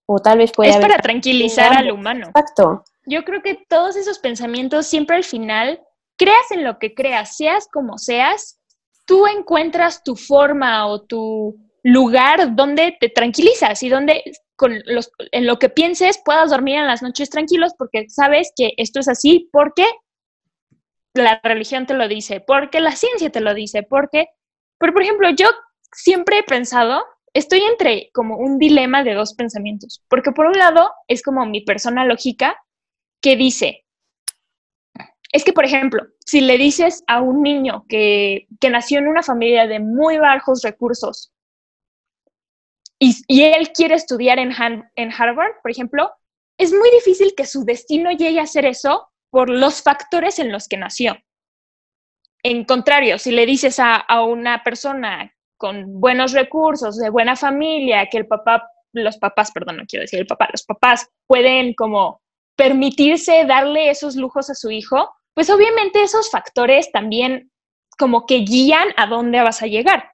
o 0.06 0.18
tal 0.18 0.38
vez 0.38 0.50
puede... 0.50 0.70
Es 0.70 0.78
para 0.78 0.96
tranquilizar 0.96 1.76
al 1.76 1.90
humano. 1.90 2.28
Exacto. 2.28 2.84
Yo 3.04 3.22
creo 3.24 3.42
que 3.42 3.62
todos 3.68 3.96
esos 3.96 4.18
pensamientos 4.18 4.86
siempre 4.86 5.16
al 5.16 5.24
final, 5.24 5.82
creas 6.16 6.50
en 6.52 6.64
lo 6.64 6.78
que 6.78 6.94
creas, 6.94 7.36
seas 7.36 7.68
como 7.70 7.98
seas, 7.98 8.58
tú 9.04 9.26
encuentras 9.26 10.02
tu 10.02 10.16
forma 10.16 10.86
o 10.86 11.02
tu 11.02 11.54
lugar 11.82 12.56
donde 12.56 12.96
te 12.98 13.10
tranquilizas 13.10 13.82
y 13.82 13.90
donde 13.90 14.22
con 14.56 14.72
los, 14.86 15.12
en 15.32 15.46
lo 15.46 15.58
que 15.58 15.68
pienses 15.68 16.18
puedas 16.24 16.48
dormir 16.48 16.76
en 16.76 16.86
las 16.86 17.02
noches 17.02 17.28
tranquilos 17.28 17.74
porque 17.76 18.08
sabes 18.08 18.52
que 18.56 18.72
esto 18.78 19.00
es 19.00 19.08
así 19.08 19.50
porque 19.52 19.84
la 21.14 21.40
religión 21.42 21.86
te 21.86 21.94
lo 21.94 22.08
dice, 22.08 22.40
porque 22.40 22.80
la 22.80 22.92
ciencia 22.92 23.30
te 23.30 23.40
lo 23.40 23.54
dice, 23.54 23.82
porque, 23.82 24.26
pero 24.78 24.92
por 24.92 25.02
ejemplo, 25.02 25.30
yo 25.30 25.48
siempre 25.92 26.38
he 26.38 26.42
pensado, 26.42 27.04
estoy 27.32 27.60
entre 27.60 28.10
como 28.12 28.36
un 28.36 28.58
dilema 28.58 29.04
de 29.04 29.14
dos 29.14 29.34
pensamientos, 29.34 30.02
porque 30.08 30.32
por 30.32 30.46
un 30.46 30.58
lado 30.58 30.90
es 31.08 31.22
como 31.22 31.46
mi 31.46 31.62
persona 31.62 32.04
lógica 32.04 32.56
que 33.20 33.36
dice, 33.36 33.84
es 35.32 35.44
que 35.44 35.52
por 35.52 35.64
ejemplo, 35.64 36.06
si 36.24 36.40
le 36.40 36.56
dices 36.56 37.02
a 37.06 37.20
un 37.20 37.42
niño 37.42 37.84
que, 37.88 38.46
que 38.60 38.70
nació 38.70 38.98
en 38.98 39.08
una 39.08 39.22
familia 39.22 39.66
de 39.66 39.80
muy 39.80 40.18
bajos 40.18 40.62
recursos 40.62 41.32
y, 42.98 43.16
y 43.28 43.44
él 43.44 43.72
quiere 43.72 43.94
estudiar 43.94 44.38
en, 44.38 44.52
en 44.94 45.12
Harvard, 45.12 45.52
por 45.62 45.70
ejemplo, 45.70 46.10
es 46.58 46.72
muy 46.72 46.90
difícil 46.90 47.34
que 47.36 47.46
su 47.46 47.64
destino 47.64 48.10
llegue 48.10 48.40
a 48.40 48.46
ser 48.46 48.66
eso 48.66 49.08
por 49.30 49.50
los 49.50 49.82
factores 49.82 50.38
en 50.38 50.52
los 50.52 50.68
que 50.68 50.76
nació. 50.76 51.18
En 52.42 52.64
contrario, 52.64 53.18
si 53.18 53.30
le 53.30 53.46
dices 53.46 53.78
a, 53.80 54.04
una 54.22 54.62
persona 54.62 55.34
con 55.56 56.00
buenos 56.00 56.32
recursos, 56.32 56.96
de 56.96 57.10
buena 57.10 57.34
familia, 57.34 58.06
que 58.10 58.18
el 58.18 58.26
papá, 58.26 58.70
los 58.92 59.18
papás, 59.18 59.50
perdón, 59.50 59.78
no 59.78 59.86
quiero 59.86 60.02
decir 60.02 60.20
el 60.20 60.26
papá, 60.26 60.48
los 60.52 60.62
papás 60.62 61.08
pueden 61.26 61.74
como 61.74 62.22
permitirse 62.56 63.44
darle 63.44 63.90
esos 63.90 64.16
lujos 64.16 64.50
a 64.50 64.54
su 64.54 64.70
hijo, 64.70 65.12
pues 65.34 65.50
obviamente 65.50 66.02
esos 66.02 66.30
factores 66.30 66.90
también 66.92 67.50
como 67.98 68.24
que 68.26 68.38
guían 68.38 68.88
a 68.96 69.06
dónde 69.06 69.40
vas 69.42 69.62
a 69.62 69.66
llegar. 69.66 70.12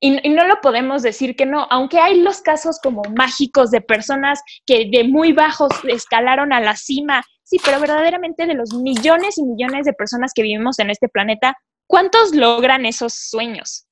Y, 0.00 0.28
y, 0.28 0.30
no 0.30 0.46
lo 0.46 0.60
podemos 0.60 1.02
decir 1.02 1.36
que 1.36 1.46
no, 1.46 1.66
aunque 1.70 1.98
hay 1.98 2.20
los 2.20 2.42
casos 2.42 2.78
como 2.82 3.02
mágicos 3.16 3.70
de 3.70 3.80
personas 3.80 4.42
que 4.66 4.88
de 4.90 5.04
muy 5.04 5.32
bajos 5.32 5.72
escalaron 5.88 6.52
a 6.52 6.60
la 6.60 6.76
cima 6.76 7.24
Sí, 7.46 7.58
pero 7.64 7.78
verdaderamente 7.78 8.44
de 8.44 8.54
los 8.54 8.74
millones 8.74 9.38
y 9.38 9.44
millones 9.44 9.86
de 9.86 9.92
personas 9.92 10.32
que 10.34 10.42
vivimos 10.42 10.80
en 10.80 10.90
este 10.90 11.08
planeta, 11.08 11.56
¿cuántos 11.86 12.34
logran 12.34 12.84
esos 12.86 13.14
sueños? 13.14 13.86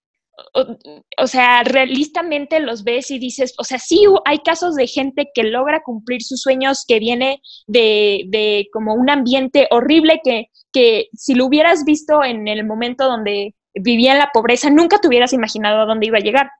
O, 1.16 1.28
sea, 1.28 1.62
realistamente 1.62 2.58
los 2.58 2.82
ves 2.82 3.12
y 3.12 3.20
dices, 3.20 3.54
o 3.56 3.62
sea, 3.62 3.78
sí 3.78 4.02
hay 4.24 4.40
casos 4.40 4.74
de 4.74 4.88
gente 4.88 5.28
que 5.32 5.44
logra 5.44 5.84
cumplir 5.84 6.20
sus 6.22 6.40
sueños, 6.40 6.84
que 6.84 6.98
viene 6.98 7.40
de, 7.68 8.24
de 8.26 8.66
como 8.72 8.94
un 8.94 9.08
ambiente 9.08 9.68
horrible 9.70 10.20
que, 10.24 10.46
que 10.72 11.06
si 11.12 11.36
lo 11.36 11.46
hubieras 11.46 11.84
visto 11.84 12.24
en 12.24 12.48
el 12.48 12.66
momento 12.66 13.04
donde 13.04 13.54
vivía 13.72 14.14
en 14.14 14.18
la 14.18 14.30
pobreza, 14.34 14.68
nunca 14.68 14.98
te 14.98 15.06
hubieras 15.06 15.32
imaginado 15.32 15.80
a 15.80 15.86
dónde 15.86 16.06
iba 16.06 16.18
a 16.18 16.22
llegar 16.22 16.50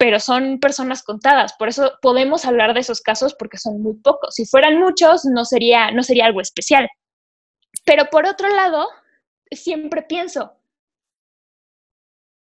pero 0.00 0.18
son 0.18 0.60
personas 0.60 1.02
contadas. 1.02 1.52
Por 1.58 1.68
eso 1.68 1.92
podemos 2.00 2.46
hablar 2.46 2.72
de 2.72 2.80
esos 2.80 3.02
casos 3.02 3.34
porque 3.38 3.58
son 3.58 3.82
muy 3.82 3.96
pocos. 3.98 4.34
Si 4.34 4.46
fueran 4.46 4.78
muchos, 4.80 5.26
no 5.26 5.44
sería, 5.44 5.90
no 5.90 6.02
sería 6.02 6.24
algo 6.24 6.40
especial. 6.40 6.88
Pero 7.84 8.06
por 8.06 8.24
otro 8.24 8.48
lado, 8.48 8.88
siempre 9.50 10.00
pienso, 10.00 10.56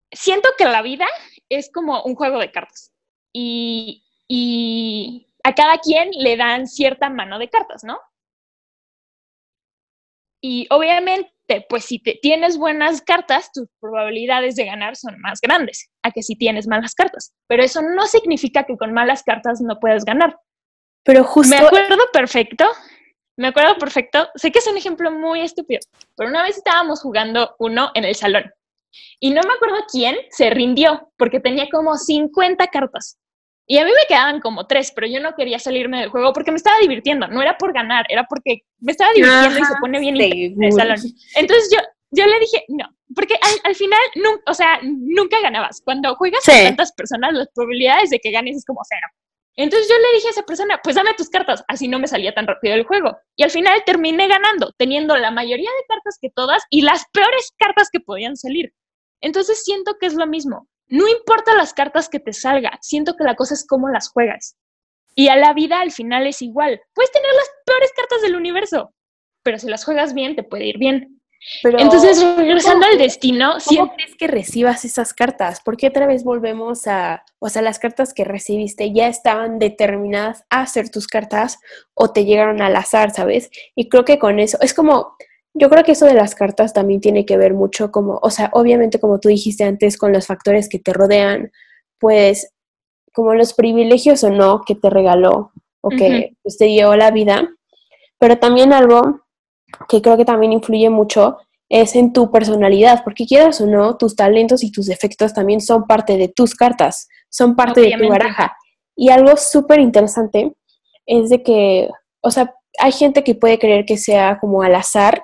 siento 0.09 0.47
que 0.57 0.63
la 0.63 0.81
vida 0.81 1.05
es 1.49 1.69
como 1.69 2.01
un 2.03 2.15
juego 2.15 2.39
de 2.39 2.49
cartas 2.49 2.93
y, 3.33 4.05
y 4.29 5.27
a 5.43 5.53
cada 5.53 5.79
quien 5.79 6.11
le 6.11 6.37
dan 6.37 6.65
cierta 6.65 7.09
mano 7.09 7.39
de 7.39 7.49
cartas, 7.49 7.83
¿no? 7.83 7.99
Y 10.41 10.65
obviamente 10.69 11.33
pues 11.69 11.85
si 11.85 11.99
te, 11.99 12.19
tienes 12.21 12.57
buenas 12.57 13.01
cartas, 13.01 13.51
tus 13.51 13.67
probabilidades 13.79 14.55
de 14.55 14.65
ganar 14.65 14.95
son 14.95 15.19
más 15.19 15.41
grandes 15.41 15.89
a 16.03 16.11
que 16.11 16.21
si 16.21 16.35
tienes 16.35 16.67
malas 16.67 16.93
cartas. 16.93 17.33
Pero 17.47 17.63
eso 17.63 17.81
no 17.81 18.05
significa 18.07 18.63
que 18.63 18.77
con 18.77 18.93
malas 18.93 19.23
cartas 19.23 19.61
no 19.61 19.79
puedas 19.79 20.05
ganar. 20.05 20.37
Pero 21.03 21.23
justo... 21.23 21.55
Me 21.55 21.65
acuerdo 21.65 21.97
perfecto, 22.13 22.65
me 23.37 23.47
acuerdo 23.47 23.77
perfecto, 23.77 24.29
sé 24.35 24.51
que 24.51 24.59
es 24.59 24.67
un 24.67 24.77
ejemplo 24.77 25.11
muy 25.11 25.41
estúpido, 25.41 25.79
pero 26.15 26.29
una 26.29 26.43
vez 26.43 26.57
estábamos 26.57 27.01
jugando 27.01 27.55
uno 27.57 27.91
en 27.95 28.03
el 28.03 28.15
salón 28.15 28.51
y 29.19 29.31
no 29.31 29.41
me 29.43 29.53
acuerdo 29.53 29.77
quién 29.91 30.15
se 30.29 30.49
rindió 30.49 31.11
porque 31.17 31.39
tenía 31.39 31.67
como 31.71 31.95
50 31.95 32.67
cartas. 32.67 33.17
Y 33.71 33.77
a 33.77 33.85
mí 33.85 33.91
me 33.91 34.07
quedaban 34.07 34.39
como 34.39 34.65
tres, 34.65 34.91
pero 34.95 35.05
yo 35.05 35.19
no 35.19 35.35
quería 35.35 35.59
salirme 35.59 35.99
del 35.99 36.09
juego 36.09 36.33
porque 36.33 36.49
me 36.49 36.57
estaba 36.57 36.79
divirtiendo. 36.81 37.27
No 37.27 37.39
era 37.39 37.55
por 37.55 37.71
ganar, 37.71 38.03
era 38.09 38.25
porque 38.27 38.63
me 38.79 38.93
estaba 38.93 39.11
divirtiendo 39.13 39.59
y 39.59 39.63
se 39.63 39.75
pone 39.79 39.99
bien 39.99 40.19
en 40.19 40.63
el 40.63 40.71
salón. 40.73 40.97
Entonces 41.35 41.69
yo, 41.71 41.79
yo 42.09 42.25
le 42.25 42.39
dije, 42.39 42.65
no, 42.69 42.89
porque 43.13 43.35
al, 43.63 43.75
final, 43.75 43.99
o 44.47 44.53
sea, 44.55 44.79
nunca 44.81 45.39
ganabas. 45.41 45.81
Cuando 45.85 46.15
juegas 46.15 46.43
con 46.43 46.55
tantas 46.55 46.91
personas, 46.93 47.31
las 47.33 47.47
probabilidades 47.53 48.09
de 48.09 48.17
que 48.17 48.31
ganes 48.31 48.57
es 48.57 48.65
como 48.65 48.79
cero. 48.89 49.05
Entonces 49.55 49.87
yo 49.87 49.95
le 49.99 50.15
dije 50.15 50.29
a 50.29 50.31
esa 50.31 50.43
persona, 50.47 50.79
pues 50.83 50.95
dame 50.95 51.13
tus 51.13 51.29
cartas, 51.29 51.63
así 51.67 51.87
no 51.87 51.99
me 51.99 52.07
salía 52.07 52.33
tan 52.33 52.47
rápido 52.47 52.73
el 52.73 52.85
juego. 52.85 53.19
Y 53.35 53.43
al 53.43 53.51
final 53.51 53.83
terminé 53.85 54.27
ganando, 54.27 54.73
teniendo 54.79 55.15
la 55.15 55.29
mayoría 55.29 55.69
de 55.69 55.85
cartas 55.87 56.17
que 56.19 56.31
todas 56.31 56.63
y 56.71 56.81
las 56.81 57.05
peores 57.13 57.53
cartas 57.59 57.89
que 57.91 57.99
podían 57.99 58.35
salir. 58.35 58.73
Entonces 59.21 59.63
siento 59.63 59.97
que 59.99 60.07
es 60.07 60.15
lo 60.15 60.25
mismo. 60.25 60.67
No 60.89 61.07
importa 61.07 61.55
las 61.55 61.73
cartas 61.73 62.09
que 62.09 62.19
te 62.19 62.33
salga, 62.33 62.77
siento 62.81 63.15
que 63.15 63.23
la 63.23 63.35
cosa 63.35 63.53
es 63.53 63.65
cómo 63.65 63.89
las 63.89 64.09
juegas. 64.09 64.57
Y 65.15 65.27
a 65.29 65.35
la 65.35 65.53
vida 65.53 65.81
al 65.81 65.91
final 65.91 66.27
es 66.27 66.41
igual. 66.41 66.81
Puedes 66.93 67.11
tener 67.11 67.31
las 67.33 67.49
peores 67.65 67.91
cartas 67.95 68.21
del 68.21 68.35
universo, 68.35 68.93
pero 69.43 69.59
si 69.59 69.67
las 69.67 69.85
juegas 69.85 70.13
bien, 70.13 70.35
te 70.35 70.43
puede 70.43 70.65
ir 70.65 70.77
bien. 70.77 71.19
Entonces, 71.63 72.21
regresando 72.35 72.85
al 72.85 72.97
destino, 72.97 73.53
¿cómo 73.65 73.93
crees 73.95 74.15
que 74.15 74.27
recibas 74.27 74.83
esas 74.83 75.13
cartas? 75.13 75.61
Porque 75.63 75.87
otra 75.87 76.05
vez 76.05 76.23
volvemos 76.23 76.85
a, 76.85 77.23
o 77.39 77.47
sea, 77.47 77.61
las 77.61 77.79
cartas 77.79 78.13
que 78.13 78.25
recibiste 78.25 78.91
ya 78.91 79.07
estaban 79.07 79.57
determinadas 79.57 80.43
a 80.49 80.65
ser 80.67 80.89
tus 80.89 81.07
cartas 81.07 81.59
o 81.93 82.11
te 82.11 82.25
llegaron 82.25 82.61
al 82.61 82.75
azar, 82.75 83.11
¿sabes? 83.11 83.49
Y 83.73 83.87
creo 83.87 84.03
que 84.03 84.19
con 84.19 84.39
eso, 84.39 84.57
es 84.61 84.73
como, 84.73 85.15
yo 85.53 85.69
creo 85.69 85.83
que 85.83 85.93
eso 85.93 86.05
de 86.05 86.13
las 86.13 86.35
cartas 86.35 86.73
también 86.73 87.01
tiene 87.01 87.25
que 87.25 87.37
ver 87.37 87.53
mucho 87.53 87.91
como, 87.91 88.19
o 88.21 88.29
sea, 88.29 88.49
obviamente 88.53 88.99
como 88.99 89.19
tú 89.19 89.29
dijiste 89.29 89.63
antes, 89.63 89.97
con 89.97 90.13
los 90.13 90.27
factores 90.27 90.69
que 90.69 90.79
te 90.79 90.93
rodean, 90.93 91.51
pues 91.99 92.53
como 93.13 93.33
los 93.33 93.53
privilegios 93.53 94.23
o 94.23 94.29
no 94.29 94.61
que 94.65 94.75
te 94.75 94.89
regaló 94.89 95.51
o 95.81 95.89
que 95.89 96.35
pues, 96.43 96.57
te 96.57 96.65
dio 96.65 96.95
la 96.95 97.11
vida, 97.11 97.49
pero 98.19 98.37
también 98.37 98.73
algo 98.73 99.21
que 99.87 100.01
creo 100.01 100.17
que 100.17 100.25
también 100.25 100.53
influye 100.53 100.89
mucho 100.89 101.37
es 101.69 101.95
en 101.95 102.13
tu 102.13 102.31
personalidad, 102.31 103.03
porque 103.03 103.27
quieras 103.27 103.61
o 103.61 103.67
no, 103.67 103.95
tus 103.95 104.15
talentos 104.15 104.63
y 104.63 104.71
tus 104.71 104.87
defectos 104.87 105.33
también 105.33 105.61
son 105.61 105.85
parte 105.85 106.17
de 106.17 106.27
tus 106.27 106.55
cartas, 106.55 107.07
son 107.29 107.55
parte 107.55 107.81
de 107.81 107.95
tu 107.95 108.09
baraja. 108.09 108.57
Y 108.95 109.09
algo 109.09 109.37
súper 109.37 109.79
interesante 109.79 110.55
es 111.05 111.29
de 111.29 111.43
que, 111.43 111.89
o 112.21 112.31
sea, 112.31 112.55
hay 112.79 112.91
gente 112.91 113.23
que 113.23 113.35
puede 113.35 113.59
creer 113.59 113.85
que 113.85 113.97
sea 113.97 114.39
como 114.39 114.63
al 114.63 114.75
azar 114.75 115.23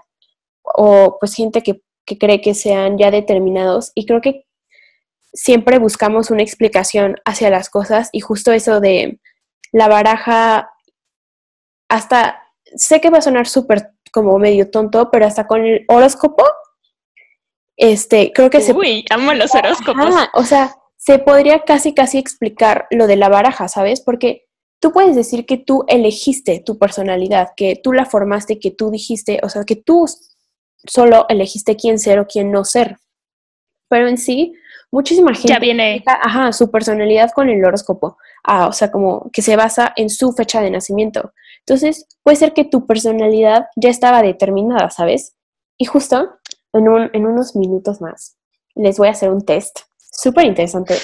o 0.73 1.17
pues 1.19 1.35
gente 1.35 1.61
que, 1.61 1.81
que 2.05 2.17
cree 2.17 2.41
que 2.41 2.53
sean 2.53 2.97
ya 2.97 3.11
determinados 3.11 3.91
y 3.95 4.05
creo 4.05 4.21
que 4.21 4.45
siempre 5.33 5.79
buscamos 5.79 6.31
una 6.31 6.43
explicación 6.43 7.17
hacia 7.25 7.49
las 7.49 7.69
cosas 7.69 8.09
y 8.11 8.21
justo 8.21 8.51
eso 8.51 8.79
de 8.79 9.19
la 9.71 9.87
baraja, 9.87 10.71
hasta 11.89 12.41
sé 12.75 13.01
que 13.01 13.09
va 13.09 13.19
a 13.19 13.21
sonar 13.21 13.47
súper 13.47 13.91
como 14.11 14.39
medio 14.39 14.71
tonto, 14.71 15.09
pero 15.11 15.25
hasta 15.25 15.45
con 15.45 15.65
el 15.65 15.85
horóscopo, 15.89 16.43
este, 17.77 18.31
creo 18.33 18.49
que 18.49 18.61
se... 18.61 18.71
Uy, 18.71 19.05
amo 19.09 19.33
los 19.33 19.53
horóscopos. 19.53 20.15
o 20.33 20.43
sea, 20.43 20.75
se 20.95 21.19
podría 21.19 21.63
casi, 21.63 21.93
casi 21.93 22.17
explicar 22.17 22.87
lo 22.91 23.07
de 23.07 23.17
la 23.17 23.27
baraja, 23.27 23.67
¿sabes? 23.67 24.01
Porque 24.01 24.45
tú 24.79 24.91
puedes 24.91 25.15
decir 25.15 25.45
que 25.45 25.57
tú 25.57 25.83
elegiste 25.87 26.61
tu 26.65 26.79
personalidad, 26.79 27.49
que 27.57 27.75
tú 27.75 27.91
la 27.91 28.05
formaste, 28.05 28.59
que 28.59 28.71
tú 28.71 28.89
dijiste, 28.89 29.39
o 29.43 29.49
sea, 29.49 29.65
que 29.65 29.75
tú 29.75 30.05
solo 30.87 31.25
elegiste 31.29 31.75
quién 31.75 31.99
ser 31.99 32.19
o 32.19 32.27
quién 32.27 32.51
no 32.51 32.63
ser. 32.63 32.97
Pero 33.89 34.07
en 34.07 34.17
sí, 34.17 34.53
muchísima 34.91 35.33
gente 35.33 35.49
ya 35.49 35.59
viene 35.59 36.03
ajá, 36.05 36.51
su 36.53 36.71
personalidad 36.71 37.31
con 37.31 37.49
el 37.49 37.63
horóscopo, 37.63 38.17
ah, 38.43 38.67
o 38.67 38.73
sea, 38.73 38.91
como 38.91 39.29
que 39.31 39.41
se 39.41 39.55
basa 39.55 39.93
en 39.95 40.09
su 40.09 40.33
fecha 40.33 40.61
de 40.61 40.71
nacimiento. 40.71 41.33
Entonces, 41.59 42.07
puede 42.23 42.37
ser 42.37 42.53
que 42.53 42.65
tu 42.65 42.85
personalidad 42.85 43.67
ya 43.75 43.89
estaba 43.89 44.21
determinada, 44.21 44.89
¿sabes? 44.89 45.35
Y 45.77 45.85
justo 45.85 46.37
en, 46.73 46.87
un, 46.89 47.09
en 47.13 47.25
unos 47.25 47.55
minutos 47.55 48.01
más 48.01 48.37
les 48.75 48.97
voy 48.97 49.07
a 49.07 49.11
hacer 49.11 49.29
un 49.29 49.43
test 49.43 49.79
súper 49.97 50.45
interesante 50.45 50.95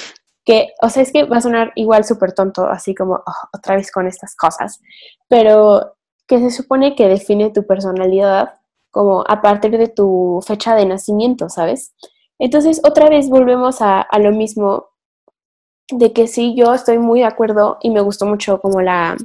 que, 0.43 0.73
o 0.81 0.89
sea, 0.89 1.03
es 1.03 1.11
que 1.11 1.23
va 1.23 1.37
a 1.37 1.41
sonar 1.41 1.71
igual 1.75 2.03
súper 2.03 2.33
tonto, 2.33 2.67
así 2.67 2.95
como 2.95 3.15
oh, 3.15 3.47
otra 3.53 3.75
vez 3.75 3.91
con 3.91 4.07
estas 4.07 4.35
cosas, 4.35 4.79
pero 5.27 5.95
que 6.27 6.39
se 6.39 6.49
supone 6.49 6.95
que 6.95 7.07
define 7.07 7.51
tu 7.51 7.65
personalidad 7.65 8.55
como 8.91 9.23
a 9.27 9.41
partir 9.41 9.77
de 9.77 9.87
tu 9.87 10.41
fecha 10.45 10.75
de 10.75 10.85
nacimiento, 10.85 11.49
¿sabes? 11.49 11.93
Entonces, 12.37 12.81
otra 12.83 13.09
vez 13.09 13.29
volvemos 13.29 13.81
a, 13.81 14.07
lo 14.19 14.31
mismo 14.31 14.89
de 15.91 16.13
que 16.13 16.27
sí, 16.27 16.55
yo 16.55 16.73
estoy 16.73 16.99
muy 16.99 17.21
de 17.21 17.25
acuerdo 17.25 17.77
y 17.81 17.89
me 17.89 18.01
gustó 18.01 18.25
mucho 18.25 18.59
como 18.59 18.81
la, 18.81 19.17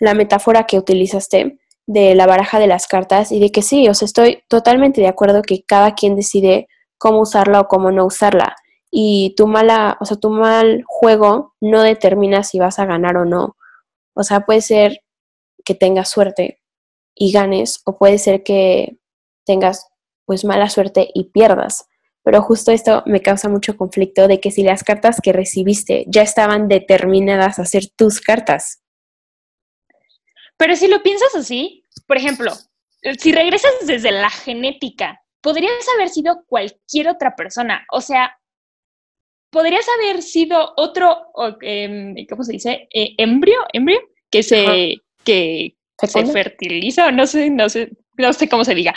la 0.00 0.14
metáfora 0.14 0.64
que 0.64 0.78
utilizaste 0.78 1.58
de 1.86 2.14
la 2.14 2.26
baraja 2.26 2.58
de 2.58 2.66
las 2.66 2.86
cartas 2.86 3.32
y 3.32 3.40
de 3.40 3.50
que 3.50 3.62
sí, 3.62 3.88
o 3.88 3.94
sea, 3.94 4.06
estoy 4.06 4.42
totalmente 4.48 5.00
de 5.00 5.08
acuerdo 5.08 5.42
que 5.42 5.64
cada 5.64 5.94
quien 5.94 6.16
decide 6.16 6.68
cómo 6.98 7.20
usarla 7.20 7.60
o 7.60 7.68
cómo 7.68 7.90
no 7.90 8.06
usarla. 8.06 8.56
Y 8.90 9.34
tu 9.36 9.46
mala, 9.46 9.96
o 10.00 10.04
sea, 10.04 10.18
tu 10.18 10.30
mal 10.30 10.84
juego 10.86 11.54
no 11.60 11.82
determina 11.82 12.42
si 12.44 12.58
vas 12.58 12.78
a 12.78 12.86
ganar 12.86 13.16
o 13.16 13.24
no. 13.24 13.56
O 14.14 14.22
sea, 14.22 14.40
puede 14.40 14.60
ser 14.60 15.00
que 15.64 15.74
tengas 15.74 16.08
suerte 16.08 16.61
y 17.22 17.32
ganes, 17.32 17.80
o 17.84 17.98
puede 17.98 18.18
ser 18.18 18.42
que 18.42 18.96
tengas 19.44 19.86
pues 20.24 20.44
mala 20.44 20.68
suerte 20.68 21.08
y 21.14 21.24
pierdas. 21.24 21.88
Pero 22.24 22.42
justo 22.42 22.70
esto 22.70 23.02
me 23.06 23.20
causa 23.20 23.48
mucho 23.48 23.76
conflicto 23.76 24.28
de 24.28 24.40
que 24.40 24.50
si 24.50 24.62
las 24.62 24.84
cartas 24.84 25.20
que 25.22 25.32
recibiste 25.32 26.04
ya 26.08 26.22
estaban 26.22 26.68
determinadas 26.68 27.58
a 27.58 27.64
ser 27.64 27.84
tus 27.96 28.20
cartas, 28.20 28.82
pero 30.62 30.76
si 30.76 30.86
lo 30.86 31.02
piensas 31.02 31.34
así, 31.34 31.84
por 32.06 32.16
ejemplo, 32.16 32.52
si 33.18 33.32
regresas 33.32 33.72
desde 33.84 34.12
la 34.12 34.30
genética, 34.30 35.20
podrías 35.40 35.72
haber 35.96 36.08
sido 36.08 36.44
cualquier 36.46 37.08
otra 37.08 37.34
persona. 37.34 37.84
O 37.90 38.00
sea, 38.00 38.38
podrías 39.50 39.84
haber 39.98 40.22
sido 40.22 40.72
otro, 40.76 41.32
em, 41.62 42.14
¿cómo 42.28 42.44
se 42.44 42.52
dice? 42.52 42.88
Eh, 42.94 43.14
embrio, 43.18 43.58
embrio, 43.72 44.00
que 44.30 44.44
se, 44.44 44.98
que 45.24 45.76
se 46.06 46.26
fertiliza, 46.26 47.10
no 47.10 47.26
sé, 47.26 47.50
no 47.50 47.68
sé, 47.68 47.90
no 48.18 48.32
sé 48.32 48.48
cómo 48.48 48.64
se 48.64 48.74
diga. 48.74 48.94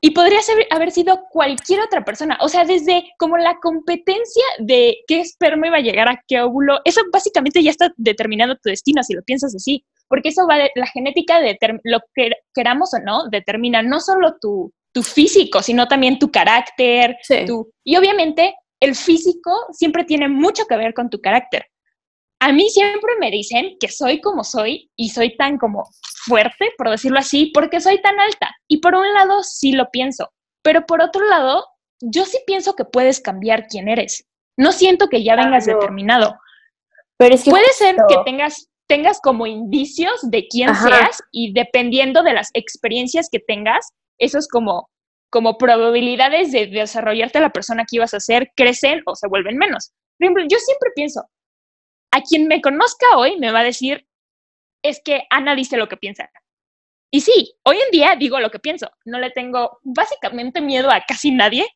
Y 0.00 0.10
podría 0.10 0.40
haber 0.70 0.90
sido 0.90 1.20
cualquier 1.30 1.80
otra 1.80 2.04
persona. 2.04 2.36
O 2.40 2.48
sea, 2.48 2.64
desde 2.64 3.04
como 3.18 3.36
la 3.36 3.56
competencia 3.62 4.44
de 4.58 4.96
qué 5.06 5.20
esperma 5.20 5.68
iba 5.68 5.76
a 5.76 5.80
llegar 5.82 6.08
a 6.08 6.20
qué 6.26 6.40
óvulo, 6.40 6.80
eso 6.84 7.02
básicamente 7.12 7.62
ya 7.62 7.70
está 7.70 7.92
determinando 7.96 8.56
tu 8.56 8.68
destino, 8.68 9.02
si 9.04 9.14
lo 9.14 9.22
piensas 9.22 9.54
así 9.54 9.84
porque 10.12 10.28
eso 10.28 10.46
va 10.46 10.58
de, 10.58 10.70
la 10.74 10.86
genética 10.88 11.40
de 11.40 11.56
lo 11.84 12.00
que 12.14 12.32
queramos 12.52 12.92
o 12.92 12.98
no 12.98 13.28
determina 13.30 13.80
no 13.80 13.98
solo 13.98 14.36
tu, 14.38 14.70
tu 14.92 15.02
físico, 15.02 15.62
sino 15.62 15.88
también 15.88 16.18
tu 16.18 16.30
carácter, 16.30 17.16
tu, 17.46 17.72
y 17.82 17.96
obviamente 17.96 18.54
el 18.78 18.94
físico 18.94 19.50
siempre 19.70 20.04
tiene 20.04 20.28
mucho 20.28 20.66
que 20.66 20.76
ver 20.76 20.92
con 20.92 21.08
tu 21.08 21.18
carácter. 21.22 21.64
A 22.44 22.52
mí 22.52 22.68
siempre 22.70 23.12
me 23.20 23.30
dicen 23.30 23.76
que 23.78 23.86
soy 23.86 24.20
como 24.20 24.42
soy 24.42 24.90
y 24.96 25.10
soy 25.10 25.36
tan 25.36 25.58
como 25.58 25.88
fuerte, 26.26 26.72
por 26.76 26.90
decirlo 26.90 27.20
así, 27.20 27.52
porque 27.54 27.80
soy 27.80 28.02
tan 28.02 28.18
alta. 28.18 28.50
Y 28.66 28.80
por 28.80 28.96
un 28.96 29.14
lado 29.14 29.44
sí 29.44 29.70
lo 29.70 29.90
pienso, 29.92 30.32
pero 30.60 30.84
por 30.84 31.00
otro 31.00 31.24
lado, 31.24 31.64
yo 32.00 32.24
sí 32.24 32.38
pienso 32.44 32.74
que 32.74 32.84
puedes 32.84 33.20
cambiar 33.20 33.68
quién 33.68 33.88
eres. 33.88 34.26
No 34.56 34.72
siento 34.72 35.06
que 35.08 35.22
ya 35.22 35.36
vengas 35.36 35.66
determinado. 35.66 36.34
Pero 37.16 37.36
es 37.36 37.44
que 37.44 37.50
puede 37.50 37.72
ser 37.74 37.94
que 38.08 38.16
tengas 38.24 38.68
tengas 38.88 39.20
como 39.20 39.46
indicios 39.46 40.18
de 40.22 40.48
quién 40.48 40.74
seas 40.74 41.22
y 41.30 41.52
dependiendo 41.52 42.24
de 42.24 42.34
las 42.34 42.50
experiencias 42.54 43.28
que 43.30 43.38
tengas, 43.38 43.88
eso 44.18 44.38
es 44.38 44.48
como, 44.48 44.90
como 45.30 45.56
probabilidades 45.58 46.50
de, 46.50 46.66
desarrollarte 46.66 47.38
la 47.38 47.50
persona 47.50 47.84
que 47.88 47.98
ibas 47.98 48.14
a 48.14 48.20
ser 48.20 48.50
crecen 48.56 49.00
o 49.06 49.14
se 49.14 49.28
vuelven 49.28 49.58
menos. 49.58 49.92
Por 50.18 50.26
ejemplo, 50.26 50.44
yo 50.50 50.58
siempre 50.58 50.90
pienso, 50.96 51.22
a 52.12 52.20
quien 52.22 52.46
me 52.46 52.60
conozca 52.60 53.06
hoy 53.16 53.38
me 53.38 53.50
va 53.50 53.60
a 53.60 53.64
decir, 53.64 54.06
es 54.82 55.00
que 55.04 55.24
Ana 55.30 55.54
dice 55.54 55.76
lo 55.76 55.88
que 55.88 55.96
piensa. 55.96 56.30
Y 57.10 57.20
sí, 57.20 57.54
hoy 57.64 57.76
en 57.76 57.90
día 57.90 58.16
digo 58.18 58.38
lo 58.40 58.50
que 58.50 58.58
pienso. 58.58 58.90
No 59.04 59.18
le 59.18 59.30
tengo 59.30 59.78
básicamente 59.82 60.60
miedo 60.60 60.90
a 60.90 61.02
casi 61.06 61.30
nadie, 61.30 61.66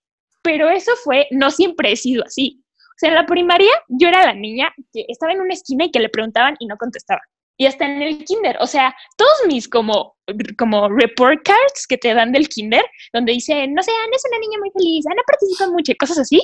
pero 0.42 0.70
eso 0.70 0.92
fue, 1.04 1.26
no 1.30 1.50
siempre 1.50 1.92
he 1.92 1.96
sido 1.96 2.24
así. 2.24 2.62
O 2.96 2.98
sea, 2.98 3.10
en 3.10 3.16
la 3.16 3.26
primaria 3.26 3.70
yo 3.88 4.08
era 4.08 4.24
la 4.24 4.32
niña 4.32 4.72
que 4.92 5.04
estaba 5.08 5.32
en 5.32 5.40
una 5.40 5.52
esquina 5.52 5.84
y 5.84 5.90
que 5.90 6.00
le 6.00 6.08
preguntaban 6.08 6.56
y 6.58 6.66
no 6.66 6.76
contestaba. 6.76 7.20
Y 7.58 7.66
hasta 7.66 7.86
en 7.86 8.02
el 8.02 8.24
kinder, 8.24 8.56
o 8.60 8.66
sea, 8.66 8.94
todos 9.16 9.32
mis 9.46 9.68
como, 9.68 10.16
como 10.58 10.88
report 10.90 11.42
cards 11.42 11.86
que 11.88 11.96
te 11.96 12.12
dan 12.12 12.32
del 12.32 12.48
kinder, 12.48 12.84
donde 13.12 13.32
dicen, 13.32 13.72
no 13.72 13.82
sé, 13.82 13.90
Ana 13.90 14.12
es 14.14 14.24
una 14.28 14.38
niña 14.38 14.58
muy 14.58 14.70
feliz, 14.70 15.06
Ana 15.06 15.22
participa 15.26 15.68
mucho 15.70 15.92
y 15.92 15.96
cosas 15.96 16.18
así, 16.18 16.42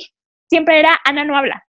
siempre 0.49 0.79
era, 0.79 0.99
Ana 1.05 1.23
no 1.23 1.37
habla. 1.37 1.63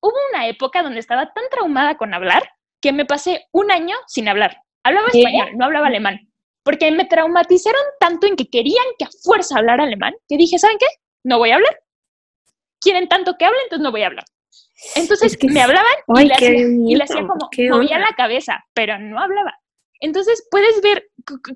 Hubo 0.00 0.14
una 0.32 0.46
época 0.48 0.82
donde 0.82 1.00
estaba 1.00 1.32
tan 1.32 1.44
traumada 1.50 1.96
con 1.96 2.14
hablar 2.14 2.48
que 2.80 2.92
me 2.92 3.04
pasé 3.04 3.46
un 3.52 3.70
año 3.70 3.96
sin 4.06 4.28
hablar. 4.28 4.58
Hablaba 4.84 5.08
español, 5.08 5.50
no 5.56 5.64
hablaba 5.64 5.88
alemán. 5.88 6.20
Porque 6.62 6.90
me 6.90 7.04
traumatizaron 7.04 7.82
tanto 8.00 8.26
en 8.26 8.36
que 8.36 8.48
querían 8.48 8.84
que 8.98 9.04
a 9.04 9.08
fuerza 9.22 9.58
hablar 9.58 9.80
alemán, 9.80 10.14
que 10.28 10.36
dije, 10.36 10.58
¿saben 10.58 10.78
qué? 10.78 10.86
No 11.24 11.38
voy 11.38 11.50
a 11.50 11.56
hablar 11.56 11.76
quieren 12.86 13.08
tanto 13.08 13.36
que 13.36 13.44
hable, 13.44 13.58
entonces 13.64 13.82
no 13.82 13.90
voy 13.90 14.02
a 14.02 14.06
hablar. 14.06 14.24
Entonces 14.94 15.36
me 15.42 15.60
hablaban 15.60 15.94
y, 16.16 16.24
le 16.94 17.04
hacía, 17.04 17.26
como, 17.26 17.48
movía 17.70 17.98
la 17.98 18.14
cabeza, 18.16 18.64
pero 18.74 18.98
no 18.98 19.18
hablaba. 19.18 19.58
Entonces 20.00 20.46
puedes 20.50 20.80
ver 20.82 21.08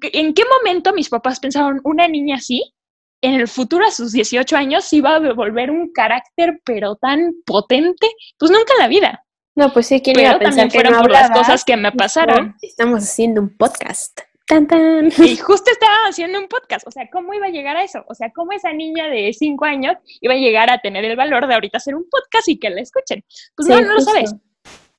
en 0.02 0.34
qué 0.34 0.42
momento 0.44 0.92
mis 0.92 1.08
papás 1.08 1.38
pensaron, 1.38 1.80
una 1.84 2.08
niña 2.08 2.36
así, 2.36 2.74
en 3.22 3.34
el 3.34 3.48
futuro 3.48 3.86
a 3.86 3.90
sus 3.90 4.12
18 4.12 4.56
años 4.56 4.92
iba 4.92 5.16
a 5.16 5.32
volver 5.32 5.70
un 5.70 5.92
carácter 5.92 6.60
pero 6.64 6.96
tan 6.96 7.34
potente, 7.44 8.08
pues 8.38 8.50
nunca 8.50 8.72
en 8.74 8.82
la 8.82 8.88
vida. 8.88 9.24
No, 9.54 9.72
pues 9.72 9.86
sí, 9.86 10.00
quiero 10.00 10.38
pensar 10.38 10.68
que 10.68 10.80
fueron 10.80 11.00
por 11.00 11.10
las 11.10 11.30
cosas 11.30 11.64
que 11.64 11.76
me 11.76 11.92
pasaron. 11.92 12.54
Estamos 12.62 13.02
haciendo 13.02 13.40
un 13.40 13.56
podcast. 13.56 14.20
Y 15.18 15.36
justo 15.36 15.70
estaba 15.70 16.08
haciendo 16.08 16.38
un 16.40 16.48
podcast, 16.48 16.86
o 16.86 16.90
sea, 16.90 17.08
¿cómo 17.12 17.32
iba 17.34 17.46
a 17.46 17.50
llegar 17.50 17.76
a 17.76 17.84
eso? 17.84 18.04
O 18.08 18.14
sea, 18.14 18.30
¿cómo 18.34 18.52
esa 18.52 18.72
niña 18.72 19.08
de 19.08 19.32
cinco 19.32 19.64
años 19.64 19.94
iba 20.20 20.34
a 20.34 20.38
llegar 20.38 20.70
a 20.70 20.78
tener 20.78 21.04
el 21.04 21.16
valor 21.16 21.46
de 21.46 21.54
ahorita 21.54 21.78
hacer 21.78 21.94
un 21.94 22.06
podcast 22.10 22.48
y 22.48 22.58
que 22.58 22.70
la 22.70 22.80
escuchen? 22.80 23.24
Pues 23.56 23.68
no, 23.68 23.80
no 23.80 23.94
lo 23.94 24.00
sabes. 24.00 24.34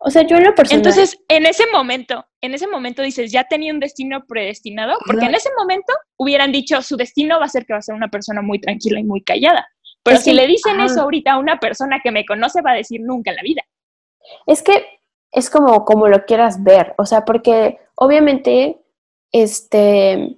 O 0.03 0.09
sea, 0.09 0.23
yo 0.23 0.37
en 0.37 0.45
lo 0.45 0.55
personal... 0.55 0.79
Entonces, 0.79 1.19
en 1.27 1.45
ese 1.45 1.63
momento, 1.71 2.25
en 2.41 2.53
ese 2.53 2.67
momento 2.67 3.01
dices, 3.01 3.31
ya 3.31 3.43
tenía 3.43 3.71
un 3.71 3.79
destino 3.79 4.25
predestinado, 4.27 4.97
porque 5.05 5.25
en 5.25 5.35
ese 5.35 5.49
momento 5.57 5.93
hubieran 6.17 6.51
dicho, 6.51 6.81
su 6.81 6.97
destino 6.97 7.39
va 7.39 7.45
a 7.45 7.49
ser 7.49 7.65
que 7.65 7.73
va 7.73 7.79
a 7.79 7.83
ser 7.83 7.95
una 7.95 8.09
persona 8.09 8.41
muy 8.41 8.59
tranquila 8.59 8.99
y 8.99 9.03
muy 9.03 9.21
callada. 9.21 9.67
Pero 10.03 10.17
si 10.17 10.33
le 10.33 10.47
dicen 10.47 10.79
eso 10.79 11.01
ahorita 11.01 11.33
a 11.33 11.37
una 11.37 11.59
persona 11.59 11.99
que 12.03 12.11
me 12.11 12.25
conoce, 12.25 12.61
va 12.61 12.71
a 12.71 12.75
decir 12.75 13.01
nunca 13.01 13.29
en 13.29 13.37
la 13.37 13.43
vida. 13.43 13.61
Es 14.47 14.63
que 14.63 14.85
es 15.31 15.49
como, 15.49 15.85
como 15.85 16.07
lo 16.07 16.25
quieras 16.25 16.63
ver, 16.63 16.95
o 16.97 17.05
sea, 17.05 17.23
porque 17.23 17.77
obviamente 17.95 18.81
este, 19.31 20.37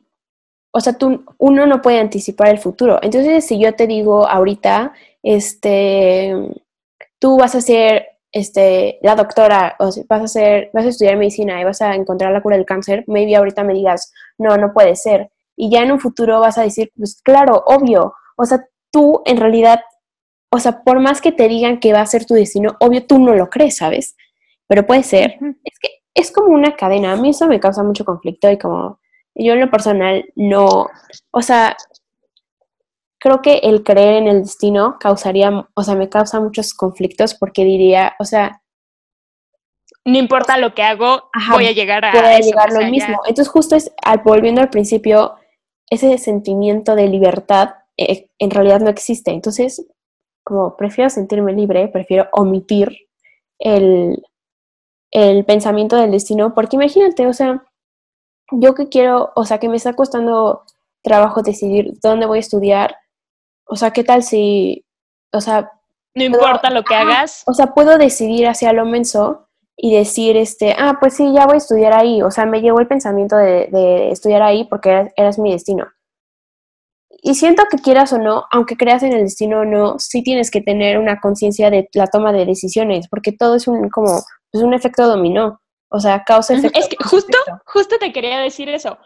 o 0.72 0.80
sea, 0.80 0.98
tú, 0.98 1.26
uno 1.38 1.66
no 1.66 1.82
puede 1.82 2.00
anticipar 2.00 2.50
el 2.50 2.60
futuro. 2.60 3.00
Entonces, 3.02 3.46
si 3.46 3.60
yo 3.60 3.74
te 3.76 3.88
digo 3.88 4.28
ahorita, 4.28 4.94
este, 5.22 6.34
tú 7.20 7.38
vas 7.38 7.56
a 7.56 7.62
ser 7.62 8.08
este, 8.34 8.98
la 9.04 9.16
doctora, 9.16 9.76
o 9.80 9.86
vas 10.10 10.22
a 10.22 10.24
hacer, 10.24 10.72
vas 10.74 10.86
a 10.86 10.90
estudiar 10.90 11.16
medicina 11.18 11.62
y 11.62 11.64
vas 11.64 11.82
a 11.82 11.94
encontrar 11.94 12.34
la 12.34 12.42
cura 12.42 12.58
del 12.58 12.66
cáncer, 12.66 13.06
maybe 13.08 13.36
ahorita 13.36 13.64
me 13.64 13.74
digas, 13.74 14.12
no, 14.40 14.58
no 14.58 14.74
puede 14.74 14.96
ser. 14.96 15.32
Y 15.56 15.70
ya 15.70 15.84
en 15.84 15.92
un 15.92 16.00
futuro 16.00 16.40
vas 16.40 16.58
a 16.58 16.64
decir, 16.64 16.92
pues 16.98 17.22
claro, 17.22 17.64
obvio. 17.68 18.14
O 18.36 18.46
sea, 18.46 18.66
tú 18.92 19.22
en 19.26 19.38
realidad, 19.38 19.82
o 20.50 20.60
sea, 20.60 20.84
por 20.84 21.00
más 21.00 21.22
que 21.22 21.32
te 21.32 21.48
digan 21.48 21.80
que 21.80 21.94
va 21.94 22.02
a 22.02 22.06
ser 22.08 22.26
tu 22.26 22.34
destino, 22.34 22.76
obvio 22.80 23.06
tú 23.06 23.20
no 23.20 23.36
lo 23.36 23.52
crees, 23.52 23.78
¿sabes? 23.78 24.16
Pero 24.68 24.88
puede 24.88 25.04
ser. 25.04 25.38
Es 25.64 25.80
que 25.80 25.90
es 26.16 26.32
como 26.32 26.48
una 26.48 26.76
cadena. 26.76 27.14
A 27.14 27.16
mí 27.16 27.30
eso 27.30 27.48
me 27.48 27.60
causa 27.60 27.84
mucho 27.84 28.04
conflicto 28.04 28.50
y 28.50 28.58
como 28.58 29.00
yo 29.36 29.54
en 29.54 29.60
lo 29.60 29.70
personal 29.70 30.26
no, 30.36 30.88
o 31.32 31.42
sea, 31.44 31.78
creo 33.24 33.42
que 33.42 33.60
el 33.60 33.84
creer 33.84 34.16
en 34.16 34.28
el 34.28 34.42
destino 34.42 34.98
causaría, 35.00 35.66
o 35.74 35.84
sea, 35.84 35.96
me 35.96 36.10
causa 36.10 36.42
muchos 36.42 36.74
conflictos 36.74 37.34
porque 37.34 37.64
diría, 37.64 38.18
o 38.20 38.26
sea, 38.26 38.62
no 40.04 40.18
importa 40.18 40.58
lo 40.58 40.74
que 40.74 40.84
hago, 40.84 41.30
voy 41.54 41.68
a 41.68 41.72
llegar 41.72 42.04
a, 42.04 42.40
llegar 42.40 42.74
lo 42.74 42.86
mismo. 42.90 43.22
Entonces, 43.26 43.48
justo 43.48 43.78
es, 43.78 43.94
volviendo 44.26 44.60
al 44.60 44.70
principio, 44.70 45.36
ese 45.90 46.18
sentimiento 46.18 46.96
de 46.96 47.08
libertad 47.08 47.76
eh, 47.96 48.28
en 48.40 48.52
realidad 48.52 48.82
no 48.82 48.90
existe. 48.90 49.32
Entonces, 49.32 49.88
como 50.44 50.76
prefiero 50.76 51.10
sentirme 51.10 51.54
libre, 51.54 51.88
prefiero 51.88 52.28
omitir 52.34 53.08
el, 53.58 54.22
el 55.12 55.46
pensamiento 55.46 55.96
del 55.96 56.12
destino, 56.12 56.54
porque 56.54 56.76
imagínate, 56.76 57.26
o 57.26 57.32
sea, 57.32 57.64
yo 58.52 58.76
que 58.76 58.90
quiero, 58.90 59.32
o 59.38 59.46
sea, 59.46 59.60
que 59.60 59.70
me 59.70 59.78
está 59.78 59.94
costando 59.94 60.64
trabajo 61.02 61.42
decidir 61.42 61.94
dónde 62.02 62.26
voy 62.26 62.40
a 62.40 62.42
estudiar, 62.42 62.98
o 63.66 63.76
sea, 63.76 63.92
¿qué 63.92 64.04
tal 64.04 64.24
si, 64.24 64.86
o 65.32 65.42
sea... 65.42 65.72
No 66.16 66.24
importa 66.24 66.70
lo 66.70 66.84
que 66.84 66.94
hagas. 66.94 67.44
O 67.48 67.54
sea, 67.54 67.74
puedo 67.74 67.98
decidir 67.98 68.48
hacia 68.48 68.72
lo 68.72 68.86
menso 68.86 69.48
y 69.76 69.96
decir, 69.96 70.38
este, 70.38 70.76
ah, 70.78 70.98
pues 71.00 71.16
sí, 71.16 71.34
ya 71.34 71.46
voy 71.46 71.56
a 71.56 71.58
estudiar 71.58 71.94
ahí. 71.94 72.22
O 72.22 72.30
sea, 72.30 72.46
me 72.46 72.62
llegó 72.62 72.80
el 72.80 72.88
pensamiento 72.88 73.36
de, 73.36 74.12
estudiar 74.12 74.44
ahí 74.44 74.66
porque 74.66 75.12
eras, 75.16 75.40
mi 75.40 75.52
destino. 75.52 75.88
Y 77.10 77.36
siento 77.36 77.64
que 77.72 77.78
quieras 77.78 78.14
o 78.14 78.20
no, 78.20 78.46
aunque 78.52 78.76
creas 78.76 79.02
en 79.02 79.14
el 79.14 79.24
destino 79.24 79.62
o 79.62 79.66
no, 79.66 79.98
sí 79.98 80.22
tienes 80.24 80.52
que 80.52 80.62
tener 80.62 81.00
una 81.00 81.20
conciencia 81.20 81.70
de 81.70 81.90
la 81.94 82.08
toma 82.08 82.34
de 82.34 82.46
decisiones, 82.46 83.08
porque 83.08 83.32
todo 83.32 83.56
es 83.56 83.68
un 83.68 83.90
como 83.90 84.22
es 84.52 84.62
un 84.62 84.74
efecto 84.74 85.08
dominó. 85.08 85.60
O 85.90 86.00
sea, 86.00 86.24
causa 86.24 86.54
efecto. 86.54 86.80
Es 86.80 86.88
que 86.88 86.98
justo, 87.04 87.38
justo 87.66 87.98
te 87.98 88.12
quería 88.12 88.40
decir 88.40 88.68
eso. 88.70 88.98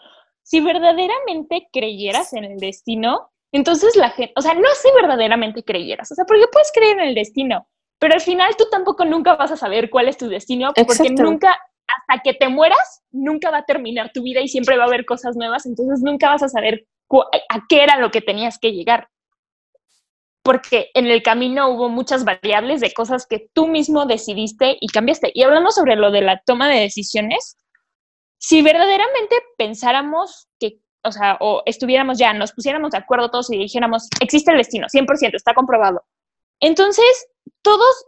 Si 0.41 0.61
verdaderamente 0.61 1.67
creyeras 1.71 2.33
en 2.33 2.45
el 2.45 2.57
destino, 2.57 3.29
entonces 3.51 3.95
la 3.95 4.09
gente, 4.09 4.33
o 4.35 4.41
sea, 4.41 4.53
no 4.53 4.67
si 4.81 4.89
verdaderamente 4.99 5.63
creyeras, 5.63 6.11
o 6.11 6.15
sea, 6.15 6.25
porque 6.25 6.45
puedes 6.51 6.71
creer 6.73 6.99
en 6.99 7.07
el 7.07 7.15
destino, 7.15 7.67
pero 7.99 8.13
al 8.13 8.21
final 8.21 8.55
tú 8.57 8.65
tampoco 8.69 9.05
nunca 9.05 9.35
vas 9.35 9.51
a 9.51 9.57
saber 9.57 9.89
cuál 9.89 10.07
es 10.07 10.17
tu 10.17 10.27
destino, 10.27 10.73
porque 10.73 11.09
nunca, 11.09 11.57
hasta 11.87 12.21
que 12.21 12.33
te 12.33 12.49
mueras, 12.49 13.03
nunca 13.11 13.49
va 13.49 13.59
a 13.59 13.65
terminar 13.65 14.11
tu 14.13 14.21
vida 14.21 14.41
y 14.41 14.47
siempre 14.47 14.77
va 14.77 14.83
a 14.83 14.87
haber 14.87 15.05
cosas 15.05 15.35
nuevas, 15.35 15.65
entonces 15.65 16.01
nunca 16.01 16.29
vas 16.29 16.43
a 16.43 16.49
saber 16.49 16.85
a 17.49 17.61
qué 17.69 17.83
era 17.83 17.97
lo 17.97 18.11
que 18.11 18.21
tenías 18.21 18.59
que 18.59 18.73
llegar. 18.73 19.07
Porque 20.43 20.91
en 20.93 21.07
el 21.07 21.23
camino 21.23 21.69
hubo 21.69 21.89
muchas 21.89 22.23
variables 22.23 22.79
de 22.79 22.93
cosas 22.93 23.25
que 23.27 23.49
tú 23.53 23.67
mismo 23.67 24.05
decidiste 24.05 24.77
y 24.79 24.87
cambiaste. 24.87 25.31
Y 25.33 25.43
hablando 25.43 25.71
sobre 25.71 25.97
lo 25.97 26.09
de 26.09 26.21
la 26.21 26.41
toma 26.45 26.69
de 26.69 26.79
decisiones, 26.79 27.57
si 28.37 28.61
verdaderamente 28.61 29.35
pensáramos 29.57 30.47
que 30.59 30.79
o 31.03 31.11
sea, 31.11 31.37
o 31.39 31.63
estuviéramos 31.65 32.17
ya, 32.17 32.33
nos 32.33 32.51
pusiéramos 32.51 32.91
de 32.91 32.97
acuerdo 32.97 33.29
todos 33.29 33.51
y 33.51 33.57
dijéramos, 33.57 34.07
existe 34.21 34.51
el 34.51 34.57
destino, 34.57 34.87
100%, 34.87 35.35
está 35.35 35.53
comprobado. 35.53 36.03
Entonces, 36.59 37.27
todos, 37.61 38.05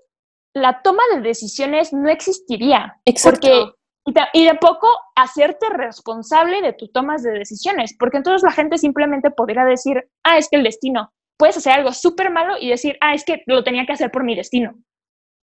la 0.54 0.82
toma 0.82 1.04
de 1.14 1.22
decisiones 1.22 1.94
no 1.94 2.10
existiría. 2.10 3.00
Exacto. 3.06 3.74
Porque, 4.06 4.32
y, 4.34 4.46
de, 4.46 4.56
poco 4.56 4.88
hacerte 5.16 5.70
responsable 5.70 6.62
de 6.62 6.74
tus 6.74 6.92
tomas 6.92 7.22
de 7.22 7.32
decisiones, 7.32 7.96
porque 7.98 8.18
entonces 8.18 8.44
la 8.44 8.52
gente 8.52 8.78
simplemente 8.78 9.30
podría 9.32 9.66
decir, 9.66 10.10
ah, 10.24 10.38
es 10.38 10.50
que 10.50 10.58
el 10.58 10.64
destino, 10.64 11.12
puedes 11.38 11.58
hacer 11.58 11.74
algo 11.74 11.94
súper 11.94 12.32
malo 12.32 12.56
y 12.60 12.70
decir, 12.70 12.98
ah, 13.02 13.14
es 13.14 13.24
que 13.24 13.44
lo 13.46 13.64
tenía 13.64 13.86
que 13.86 13.94
hacer 13.94 14.12
por 14.12 14.24
mi 14.24 14.36
destino. 14.36 14.74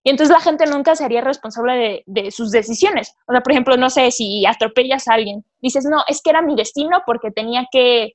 Y 0.07 0.11
entonces 0.11 0.33
la 0.33 0.41
gente 0.41 0.67
nunca 0.67 0.95
sería 0.95 1.21
responsable 1.21 2.05
de, 2.07 2.31
sus 2.31 2.53
decisiones. 2.53 3.17
O 3.27 3.33
sea, 3.33 3.41
por 3.41 3.51
ejemplo, 3.51 3.77
no 3.77 3.91
sé, 3.91 4.13
si 4.13 4.47
atropellas 4.47 5.09
a 5.09 5.15
alguien, 5.15 5.45
dices, 5.61 5.85
no, 5.85 6.05
es 6.07 6.23
que 6.23 6.31
era 6.31 6.43
mi 6.43 6.55
destino 6.55 7.03
porque 7.05 7.33
tenía 7.33 7.67
que 7.73 8.13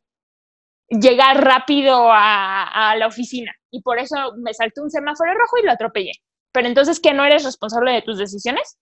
llegar 0.88 1.44
rápido 1.44 2.08
a, 2.10 2.96
la 2.98 3.08
oficina 3.08 3.52
y 3.72 3.82
por 3.82 4.00
eso 4.00 4.16
me 4.38 4.54
saltó 4.54 4.84
un 4.84 4.90
semáforo 4.90 5.34
rojo 5.34 5.58
y 5.62 5.66
lo 5.66 5.74
atropellé. 5.74 6.14
Pero 6.54 6.70
entonces, 6.70 7.02
¿qué 7.02 7.14
no 7.14 7.26
eres 7.26 7.44
responsable 7.44 7.92
de 7.92 8.04
tus 8.04 8.18
decisiones? 8.18 8.78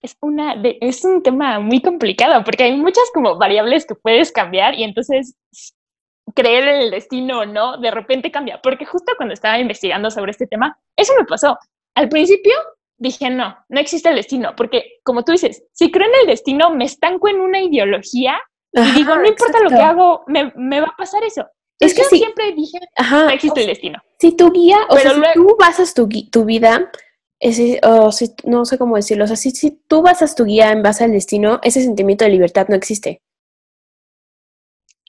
Es, 0.00 0.16
una 0.22 0.54
es 0.80 1.04
un 1.04 1.22
tema 1.22 1.60
muy 1.60 1.82
complicado 1.82 2.42
porque 2.42 2.64
hay 2.64 2.76
muchas 2.78 3.04
como 3.12 3.36
variables 3.36 3.84
que 3.84 3.96
puedes 3.96 4.32
cambiar 4.32 4.72
y 4.72 4.84
entonces 4.84 5.36
creer 6.34 6.68
en 6.68 6.80
el 6.82 6.90
destino 6.90 7.40
o 7.40 7.46
no, 7.46 7.78
de 7.78 7.90
repente 7.90 8.30
cambia. 8.30 8.60
Porque 8.62 8.86
justo 8.86 9.12
cuando 9.16 9.34
estaba 9.34 9.58
investigando 9.58 10.10
sobre 10.10 10.30
este 10.30 10.46
tema, 10.46 10.78
eso 10.96 11.12
me 11.18 11.24
pasó. 11.24 11.58
Al 11.94 12.08
principio 12.08 12.54
dije, 12.96 13.30
no, 13.30 13.56
no 13.68 13.80
existe 13.80 14.08
el 14.08 14.16
destino, 14.16 14.54
porque 14.56 14.98
como 15.02 15.24
tú 15.24 15.32
dices, 15.32 15.64
si 15.72 15.90
creo 15.90 16.08
en 16.08 16.20
el 16.22 16.26
destino, 16.26 16.70
me 16.70 16.84
estanco 16.84 17.28
en 17.28 17.40
una 17.40 17.60
ideología 17.60 18.36
y 18.72 18.92
digo, 18.92 19.14
no 19.14 19.26
importa 19.26 19.60
lo 19.60 19.68
que 19.68 19.76
hago, 19.76 20.24
me, 20.26 20.80
va 20.80 20.88
a 20.88 20.96
pasar 20.96 21.22
eso. 21.22 21.46
es 21.78 21.94
que 21.94 22.02
yo 22.02 22.08
siempre 22.08 22.52
dije, 22.52 22.78
no 23.10 23.30
existe 23.30 23.60
el 23.60 23.66
destino. 23.68 24.00
Si 24.18 24.32
tu 24.32 24.50
guía, 24.50 24.78
o 24.88 24.96
sea, 24.96 25.12
si 25.12 25.20
tú 25.34 25.56
basas 25.58 25.94
tu, 25.94 26.08
tu 26.08 26.44
vida, 26.44 26.90
ese, 27.38 27.80
o 27.84 28.10
si, 28.10 28.34
no 28.44 28.64
sé 28.64 28.78
cómo 28.78 28.96
decirlo, 28.96 29.24
o 29.24 29.26
sea, 29.26 29.36
si, 29.36 29.50
si 29.50 29.82
tú 29.86 30.02
basas 30.02 30.34
tu 30.34 30.44
guía 30.44 30.72
en 30.72 30.82
base 30.82 31.04
al 31.04 31.12
destino, 31.12 31.60
ese 31.62 31.82
sentimiento 31.82 32.24
de 32.24 32.30
libertad 32.30 32.66
no 32.68 32.74
existe 32.74 33.20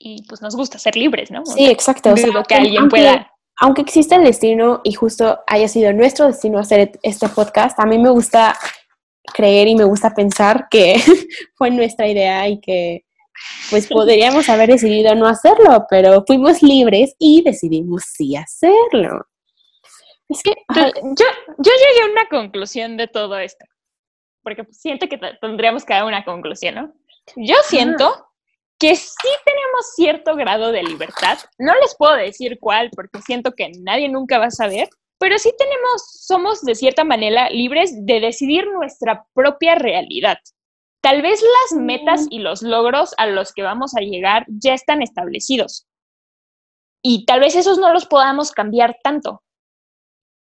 y 0.06 0.22
pues 0.28 0.40
nos 0.40 0.54
gusta 0.54 0.78
ser 0.78 0.94
libres, 0.94 1.32
¿no? 1.32 1.44
sí, 1.44 1.66
exacto. 1.66 2.12
O 2.12 2.16
sea, 2.16 2.30
que 2.46 2.54
alguien 2.54 2.82
aunque, 2.82 2.96
pueda. 2.96 3.32
Aunque 3.58 3.82
exista 3.82 4.14
el 4.14 4.22
destino 4.22 4.80
y 4.84 4.92
justo 4.92 5.40
haya 5.48 5.66
sido 5.66 5.92
nuestro 5.92 6.26
destino 6.26 6.60
hacer 6.60 6.92
este 7.02 7.28
podcast, 7.28 7.80
a 7.80 7.86
mí 7.86 7.98
me 7.98 8.10
gusta 8.10 8.56
creer 9.34 9.66
y 9.66 9.74
me 9.74 9.82
gusta 9.82 10.14
pensar 10.14 10.68
que 10.70 10.94
fue 11.56 11.70
nuestra 11.70 12.06
idea 12.06 12.48
y 12.48 12.60
que 12.60 13.04
pues 13.68 13.88
podríamos 13.88 14.48
haber 14.48 14.70
decidido 14.70 15.14
no 15.16 15.26
hacerlo, 15.26 15.86
pero 15.90 16.22
fuimos 16.24 16.62
libres 16.62 17.16
y 17.18 17.42
decidimos 17.42 18.04
sí 18.06 18.36
hacerlo. 18.36 19.26
Es 20.28 20.42
que 20.42 20.52
yo, 20.70 21.26
yo 21.58 21.72
llegué 21.72 22.02
a 22.02 22.12
una 22.12 22.28
conclusión 22.28 22.96
de 22.96 23.08
todo 23.08 23.38
esto, 23.38 23.64
porque 24.42 24.62
pues 24.62 24.80
siento 24.80 25.08
que 25.08 25.18
tendríamos 25.40 25.84
que 25.84 25.94
dar 25.94 26.04
una 26.04 26.24
conclusión, 26.24 26.74
¿no? 26.76 26.92
Yo 27.34 27.56
siento 27.64 28.26
que 28.78 28.94
sí 28.94 29.28
tenemos 29.44 29.94
cierto 29.94 30.36
grado 30.36 30.72
de 30.72 30.82
libertad. 30.82 31.38
No 31.58 31.74
les 31.80 31.94
puedo 31.96 32.14
decir 32.14 32.58
cuál 32.60 32.90
porque 32.94 33.22
siento 33.22 33.52
que 33.52 33.70
nadie 33.80 34.08
nunca 34.08 34.38
va 34.38 34.46
a 34.46 34.50
saber, 34.50 34.88
pero 35.18 35.38
sí 35.38 35.52
tenemos, 35.56 36.02
somos 36.26 36.62
de 36.62 36.74
cierta 36.74 37.04
manera 37.04 37.48
libres 37.48 38.04
de 38.04 38.20
decidir 38.20 38.66
nuestra 38.66 39.26
propia 39.32 39.76
realidad. 39.76 40.38
Tal 41.00 41.22
vez 41.22 41.40
las 41.40 41.80
metas 41.80 42.26
y 42.30 42.40
los 42.40 42.62
logros 42.62 43.14
a 43.16 43.26
los 43.26 43.52
que 43.52 43.62
vamos 43.62 43.94
a 43.96 44.00
llegar 44.00 44.44
ya 44.48 44.74
están 44.74 45.02
establecidos. 45.02 45.86
Y 47.02 47.24
tal 47.24 47.40
vez 47.40 47.54
esos 47.54 47.78
no 47.78 47.92
los 47.92 48.06
podamos 48.06 48.50
cambiar 48.50 48.98
tanto. 49.02 49.42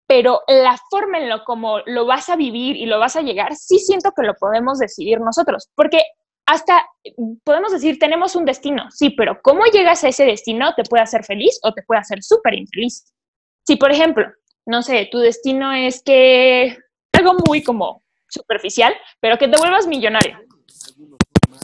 Pero 0.07 0.41
la 0.47 0.77
forma 0.89 1.17
en 1.17 1.29
lo 1.29 1.43
como 1.43 1.79
lo 1.85 2.05
vas 2.05 2.29
a 2.29 2.35
vivir 2.35 2.77
y 2.77 2.85
lo 2.85 2.99
vas 2.99 3.15
a 3.15 3.21
llegar, 3.21 3.55
sí 3.55 3.79
siento 3.79 4.11
que 4.15 4.23
lo 4.25 4.33
podemos 4.35 4.79
decidir 4.79 5.19
nosotros. 5.19 5.69
Porque 5.75 6.01
hasta 6.45 6.85
podemos 7.43 7.71
decir, 7.71 7.99
tenemos 7.99 8.35
un 8.35 8.45
destino, 8.45 8.89
sí, 8.91 9.11
pero 9.11 9.41
cómo 9.41 9.65
llegas 9.65 10.03
a 10.03 10.09
ese 10.09 10.25
destino 10.25 10.73
te 10.75 10.83
puede 10.83 11.03
hacer 11.03 11.23
feliz 11.23 11.59
o 11.63 11.73
te 11.73 11.83
puede 11.83 12.01
hacer 12.01 12.21
súper 12.21 12.53
infeliz. 12.53 13.13
Si, 13.65 13.77
por 13.77 13.91
ejemplo, 13.91 14.25
no 14.65 14.81
sé, 14.81 15.07
tu 15.11 15.19
destino 15.19 15.71
es 15.73 16.01
que 16.03 16.77
algo 17.13 17.35
muy 17.47 17.63
como 17.63 18.03
superficial, 18.27 18.93
pero 19.19 19.37
que 19.37 19.47
te 19.47 19.57
vuelvas 19.57 19.87
millonario. 19.87 20.39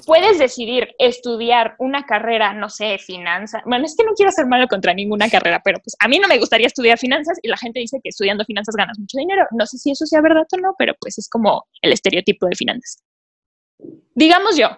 Puedes 0.05 0.39
decidir 0.39 0.89
estudiar 0.97 1.75
una 1.77 2.05
carrera, 2.05 2.53
no 2.53 2.69
sé, 2.69 2.97
finanzas. 2.99 3.61
Bueno, 3.65 3.85
es 3.85 3.95
que 3.95 4.05
no 4.05 4.13
quiero 4.13 4.29
hacer 4.29 4.45
malo 4.45 4.67
contra 4.67 4.93
ninguna 4.93 5.29
carrera, 5.29 5.61
pero 5.63 5.79
pues 5.83 5.95
a 5.99 6.07
mí 6.07 6.19
no 6.19 6.27
me 6.27 6.37
gustaría 6.37 6.67
estudiar 6.67 6.97
finanzas 6.97 7.37
y 7.41 7.47
la 7.47 7.57
gente 7.57 7.79
dice 7.79 7.99
que 8.01 8.09
estudiando 8.09 8.45
finanzas 8.45 8.75
ganas 8.75 8.97
mucho 8.97 9.17
dinero. 9.17 9.45
No 9.51 9.65
sé 9.65 9.77
si 9.77 9.91
eso 9.91 10.05
sea 10.05 10.21
verdad 10.21 10.47
o 10.51 10.57
no, 10.57 10.73
pero 10.77 10.93
pues 10.99 11.17
es 11.17 11.27
como 11.27 11.65
el 11.81 11.91
estereotipo 11.91 12.47
de 12.47 12.55
finanzas. 12.55 13.03
Digamos 14.13 14.57
yo, 14.57 14.69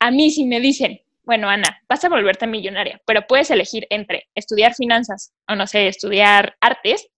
a 0.00 0.10
mí 0.10 0.30
si 0.30 0.44
me 0.44 0.60
dicen, 0.60 1.00
bueno, 1.22 1.48
Ana, 1.48 1.82
vas 1.88 2.04
a 2.04 2.08
volverte 2.08 2.46
millonaria, 2.46 3.00
pero 3.04 3.26
puedes 3.26 3.50
elegir 3.50 3.86
entre 3.90 4.28
estudiar 4.34 4.74
finanzas 4.74 5.32
o, 5.48 5.54
no 5.54 5.66
sé, 5.66 5.88
estudiar 5.88 6.56
artes, 6.60 7.08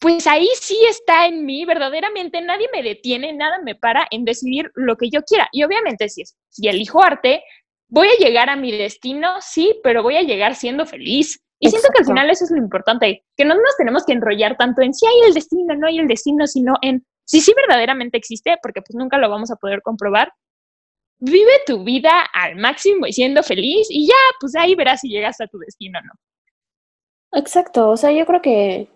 pues 0.00 0.26
ahí 0.26 0.48
sí 0.60 0.78
está 0.88 1.26
en 1.26 1.44
mí, 1.44 1.64
verdaderamente 1.64 2.40
nadie 2.42 2.68
me 2.72 2.82
detiene, 2.82 3.32
nada 3.32 3.58
me 3.62 3.74
para 3.74 4.06
en 4.10 4.24
decidir 4.24 4.70
lo 4.74 4.96
que 4.96 5.10
yo 5.10 5.22
quiera. 5.22 5.48
Y 5.52 5.64
obviamente 5.64 6.08
si, 6.08 6.22
si 6.50 6.68
elijo 6.68 7.02
arte, 7.02 7.42
voy 7.88 8.08
a 8.08 8.24
llegar 8.24 8.50
a 8.50 8.56
mi 8.56 8.70
destino, 8.70 9.40
sí, 9.40 9.80
pero 9.82 10.02
voy 10.02 10.16
a 10.16 10.22
llegar 10.22 10.54
siendo 10.54 10.86
feliz. 10.86 11.40
Y 11.58 11.70
siento 11.70 11.88
que 11.88 12.00
al 12.00 12.06
final 12.06 12.28
eso 12.28 12.44
es 12.44 12.50
lo 12.50 12.58
importante, 12.58 13.24
que 13.34 13.44
no 13.44 13.54
nos 13.54 13.76
tenemos 13.78 14.04
que 14.04 14.12
enrollar 14.12 14.56
tanto 14.58 14.82
en 14.82 14.92
si 14.92 15.06
hay 15.06 15.28
el 15.28 15.34
destino, 15.34 15.74
no 15.74 15.86
hay 15.86 15.98
el 15.98 16.06
destino, 16.06 16.46
sino 16.46 16.74
en 16.82 17.06
si 17.26 17.40
sí 17.40 17.52
verdaderamente 17.54 18.16
existe, 18.16 18.56
porque 18.62 18.80
pues 18.80 18.96
nunca 18.96 19.18
lo 19.18 19.28
vamos 19.28 19.50
a 19.50 19.56
poder 19.56 19.82
comprobar. 19.82 20.32
Vive 21.18 21.52
tu 21.66 21.84
vida 21.84 22.22
al 22.32 22.56
máximo 22.56 23.06
y 23.06 23.12
siendo 23.12 23.42
feliz 23.42 23.88
y 23.90 24.06
ya, 24.06 24.14
pues 24.40 24.54
ahí 24.56 24.74
verás 24.74 25.00
si 25.00 25.08
llegas 25.08 25.40
a 25.40 25.46
tu 25.46 25.58
destino 25.58 25.98
o 25.98 26.02
no. 26.02 26.12
Exacto, 27.38 27.90
o 27.90 27.96
sea, 27.96 28.12
yo 28.12 28.24
creo 28.24 28.40
que 28.40 28.88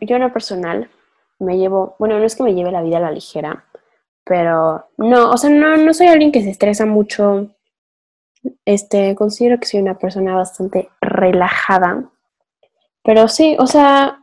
yo 0.00 0.16
en 0.16 0.22
lo 0.22 0.32
personal 0.32 0.90
me 1.38 1.56
llevo, 1.58 1.96
bueno, 1.98 2.18
no 2.18 2.24
es 2.24 2.36
que 2.36 2.42
me 2.42 2.54
lleve 2.54 2.72
la 2.72 2.82
vida 2.82 2.98
a 2.98 3.00
la 3.00 3.10
ligera, 3.10 3.64
pero 4.24 4.88
no, 4.96 5.30
o 5.30 5.36
sea, 5.36 5.50
no, 5.50 5.76
no 5.76 5.94
soy 5.94 6.08
alguien 6.08 6.32
que 6.32 6.42
se 6.42 6.50
estresa 6.50 6.86
mucho. 6.86 7.48
Este, 8.64 9.14
considero 9.14 9.58
que 9.58 9.66
soy 9.66 9.80
una 9.80 9.98
persona 9.98 10.34
bastante 10.34 10.88
relajada. 11.00 12.10
Pero 13.04 13.28
sí, 13.28 13.56
o 13.58 13.66
sea, 13.66 14.20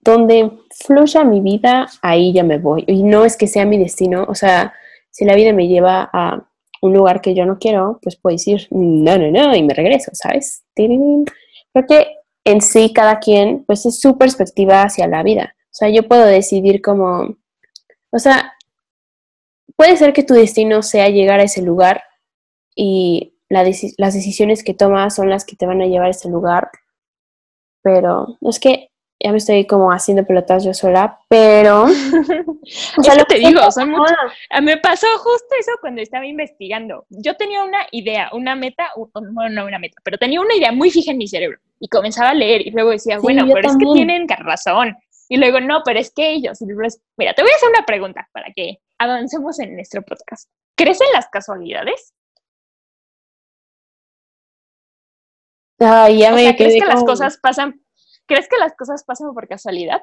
donde 0.00 0.50
fluya 0.84 1.24
mi 1.24 1.40
vida, 1.40 1.88
ahí 2.02 2.32
ya 2.32 2.44
me 2.44 2.58
voy. 2.58 2.84
Y 2.86 3.02
no 3.02 3.24
es 3.24 3.36
que 3.36 3.46
sea 3.46 3.64
mi 3.64 3.78
destino, 3.78 4.24
o 4.28 4.34
sea, 4.34 4.72
si 5.10 5.24
la 5.24 5.34
vida 5.34 5.52
me 5.52 5.68
lleva 5.68 6.08
a 6.12 6.48
un 6.80 6.94
lugar 6.94 7.20
que 7.20 7.34
yo 7.34 7.46
no 7.46 7.58
quiero, 7.58 8.00
pues 8.02 8.16
puedo 8.16 8.34
decir, 8.34 8.66
no, 8.70 9.18
no, 9.18 9.30
no, 9.30 9.54
y 9.54 9.62
me 9.62 9.74
regreso, 9.74 10.10
¿sabes? 10.14 10.64
Creo 10.74 11.86
que 11.88 12.16
en 12.44 12.60
sí 12.60 12.92
cada 12.92 13.20
quien, 13.20 13.64
pues 13.64 13.86
es 13.86 14.00
su 14.00 14.18
perspectiva 14.18 14.82
hacia 14.82 15.06
la 15.06 15.22
vida. 15.22 15.54
O 15.66 15.74
sea, 15.74 15.88
yo 15.90 16.08
puedo 16.08 16.26
decidir 16.26 16.82
como, 16.82 17.36
o 18.10 18.18
sea, 18.18 18.54
puede 19.76 19.96
ser 19.96 20.12
que 20.12 20.22
tu 20.22 20.34
destino 20.34 20.82
sea 20.82 21.08
llegar 21.08 21.40
a 21.40 21.44
ese 21.44 21.62
lugar 21.62 22.02
y 22.74 23.34
las 23.48 24.14
decisiones 24.14 24.64
que 24.64 24.74
tomas 24.74 25.14
son 25.14 25.28
las 25.28 25.44
que 25.44 25.56
te 25.56 25.66
van 25.66 25.82
a 25.82 25.86
llevar 25.86 26.08
a 26.08 26.10
ese 26.10 26.28
lugar, 26.28 26.70
pero 27.82 28.38
es 28.40 28.58
que 28.58 28.91
ya 29.22 29.30
me 29.30 29.38
estoy 29.38 29.66
como 29.66 29.92
haciendo 29.92 30.24
pelotas 30.24 30.64
yo 30.64 30.74
sola, 30.74 31.20
pero... 31.28 31.84
o 32.98 33.02
sea, 33.02 33.14
lo 33.14 33.24
te 33.24 33.38
digo, 33.38 33.70
son 33.70 33.94
Me 34.62 34.76
pasó 34.78 35.06
justo 35.18 35.46
eso 35.58 35.72
cuando 35.80 36.02
estaba 36.02 36.26
investigando. 36.26 37.06
Yo 37.10 37.36
tenía 37.36 37.62
una 37.62 37.86
idea, 37.92 38.30
una 38.32 38.56
meta, 38.56 38.90
bueno, 38.96 39.50
no 39.50 39.66
una 39.66 39.78
meta, 39.78 40.00
pero 40.02 40.18
tenía 40.18 40.40
una 40.40 40.54
idea 40.54 40.72
muy 40.72 40.90
fija 40.90 41.12
en 41.12 41.18
mi 41.18 41.28
cerebro 41.28 41.58
y 41.78 41.88
comenzaba 41.88 42.30
a 42.30 42.34
leer 42.34 42.66
y 42.66 42.70
luego 42.70 42.90
decía, 42.90 43.18
bueno, 43.18 43.46
pero 43.52 43.68
es 43.68 43.76
que 43.76 43.86
tienen 43.94 44.26
razón. 44.28 44.96
Y 45.28 45.36
luego, 45.36 45.60
no, 45.60 45.82
pero 45.84 45.98
es 45.98 46.12
que 46.12 46.32
ellos. 46.32 46.58
Mira, 47.16 47.32
te 47.34 47.42
voy 47.42 47.50
a 47.50 47.56
hacer 47.56 47.68
una 47.70 47.86
pregunta 47.86 48.28
para 48.32 48.52
que 48.54 48.78
avancemos 48.98 49.58
en 49.60 49.74
nuestro 49.74 50.02
podcast. 50.02 50.50
¿Crees 50.76 51.00
en 51.00 51.12
las 51.12 51.28
casualidades? 51.28 52.12
Ay, 55.80 56.18
ya 56.18 56.32
me 56.32 56.54
¿Crees 56.56 56.74
que 56.74 56.86
las 56.86 57.02
cosas 57.02 57.38
pasan? 57.38 57.81
¿Crees 58.26 58.48
que 58.48 58.58
las 58.58 58.74
cosas 58.76 59.04
pasan 59.04 59.34
por 59.34 59.48
casualidad? 59.48 60.02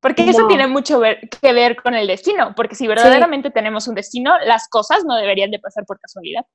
Porque 0.00 0.28
eso 0.28 0.46
tiene 0.46 0.66
mucho 0.66 1.00
que 1.42 1.52
ver 1.52 1.76
con 1.76 1.94
el 1.94 2.06
destino, 2.06 2.54
porque 2.56 2.74
si 2.74 2.86
verdaderamente 2.86 3.50
tenemos 3.50 3.86
un 3.86 3.94
destino, 3.94 4.38
las 4.40 4.66
cosas 4.68 5.04
no 5.04 5.14
deberían 5.14 5.50
de 5.50 5.58
pasar 5.58 5.84
por 5.84 6.00
casualidad 6.00 6.46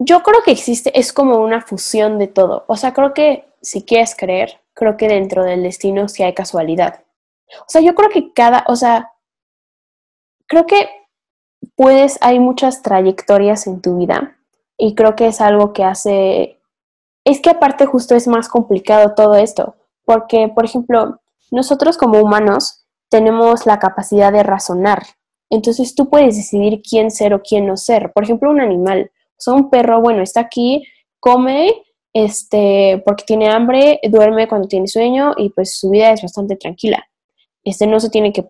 yo 0.00 0.22
creo 0.22 0.42
que 0.42 0.50
existe, 0.50 0.98
es 0.98 1.12
como 1.12 1.36
una 1.36 1.60
fusión 1.60 2.18
de 2.18 2.26
todo. 2.26 2.64
O 2.68 2.76
sea, 2.76 2.94
creo 2.94 3.12
que 3.12 3.44
si 3.60 3.84
quieres 3.84 4.16
creer, 4.16 4.60
creo 4.72 4.96
que 4.96 5.08
dentro 5.08 5.44
del 5.44 5.62
destino 5.62 6.08
sí 6.08 6.22
hay 6.22 6.32
casualidad. 6.32 7.04
O 7.60 7.68
sea, 7.68 7.82
yo 7.82 7.94
creo 7.94 8.08
que 8.08 8.32
cada, 8.32 8.64
o 8.66 8.76
sea, 8.76 9.12
creo 10.46 10.66
que 10.66 10.88
puedes, 11.76 12.18
hay 12.22 12.40
muchas 12.40 12.82
trayectorias 12.82 13.66
en 13.66 13.82
tu 13.82 13.98
vida 13.98 14.38
y 14.78 14.94
creo 14.94 15.14
que 15.16 15.26
es 15.26 15.42
algo 15.42 15.74
que 15.74 15.84
hace, 15.84 16.59
es 17.24 17.40
que 17.40 17.50
aparte 17.50 17.86
justo 17.86 18.14
es 18.14 18.26
más 18.26 18.48
complicado 18.48 19.14
todo 19.14 19.34
esto, 19.34 19.76
porque, 20.04 20.50
por 20.54 20.64
ejemplo, 20.64 21.20
nosotros 21.50 21.96
como 21.96 22.20
humanos 22.20 22.86
tenemos 23.08 23.66
la 23.66 23.78
capacidad 23.78 24.32
de 24.32 24.42
razonar. 24.42 25.02
Entonces 25.50 25.94
tú 25.94 26.08
puedes 26.08 26.36
decidir 26.36 26.80
quién 26.80 27.10
ser 27.10 27.34
o 27.34 27.42
quién 27.42 27.66
no 27.66 27.76
ser. 27.76 28.12
Por 28.12 28.22
ejemplo, 28.22 28.50
un 28.50 28.60
animal 28.60 29.10
sea, 29.40 29.54
un 29.54 29.70
perro, 29.70 30.00
bueno, 30.00 30.22
está 30.22 30.40
aquí, 30.40 30.86
come, 31.18 31.72
este, 32.12 33.02
porque 33.04 33.24
tiene 33.24 33.48
hambre, 33.48 34.00
duerme 34.08 34.48
cuando 34.48 34.68
tiene 34.68 34.86
sueño 34.86 35.34
y 35.36 35.50
pues 35.50 35.78
su 35.78 35.90
vida 35.90 36.12
es 36.12 36.22
bastante 36.22 36.56
tranquila. 36.56 37.04
Este 37.64 37.86
no 37.86 38.00
se 38.00 38.10
tiene 38.10 38.32
que, 38.32 38.46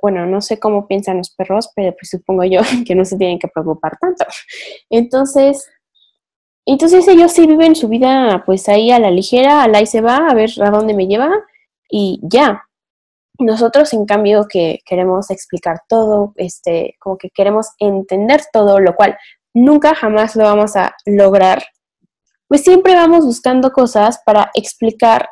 bueno, 0.00 0.26
no 0.26 0.40
sé 0.40 0.58
cómo 0.58 0.86
piensan 0.86 1.18
los 1.18 1.30
perros, 1.30 1.70
pero 1.74 1.92
pues 1.92 2.10
supongo 2.10 2.44
yo 2.44 2.60
que 2.86 2.94
no 2.94 3.04
se 3.04 3.16
tienen 3.16 3.38
que 3.38 3.48
preocupar 3.48 3.96
tanto. 4.00 4.24
Entonces, 4.90 5.68
entonces 6.64 7.06
ellos 7.08 7.32
sí 7.32 7.46
viven 7.46 7.74
su 7.74 7.88
vida 7.88 8.42
pues 8.46 8.68
ahí 8.68 8.90
a 8.90 8.98
la 8.98 9.10
ligera, 9.10 9.62
al 9.62 9.74
ahí 9.74 9.86
se 9.86 10.00
va, 10.00 10.28
a 10.28 10.34
ver 10.34 10.50
a 10.62 10.70
dónde 10.70 10.94
me 10.94 11.06
lleva 11.06 11.30
y 11.90 12.20
ya. 12.22 12.64
Nosotros, 13.38 13.92
en 13.94 14.06
cambio, 14.06 14.46
que 14.48 14.80
queremos 14.84 15.30
explicar 15.30 15.80
todo, 15.88 16.32
este, 16.36 16.96
como 17.00 17.16
que 17.16 17.30
queremos 17.30 17.68
entender 17.78 18.42
todo, 18.52 18.78
lo 18.78 18.94
cual 18.94 19.16
nunca 19.54 19.94
jamás 19.94 20.36
lo 20.36 20.44
vamos 20.44 20.76
a 20.76 20.94
lograr, 21.06 21.62
pues 22.46 22.62
siempre 22.62 22.94
vamos 22.94 23.24
buscando 23.24 23.72
cosas 23.72 24.20
para 24.24 24.50
explicar 24.54 25.28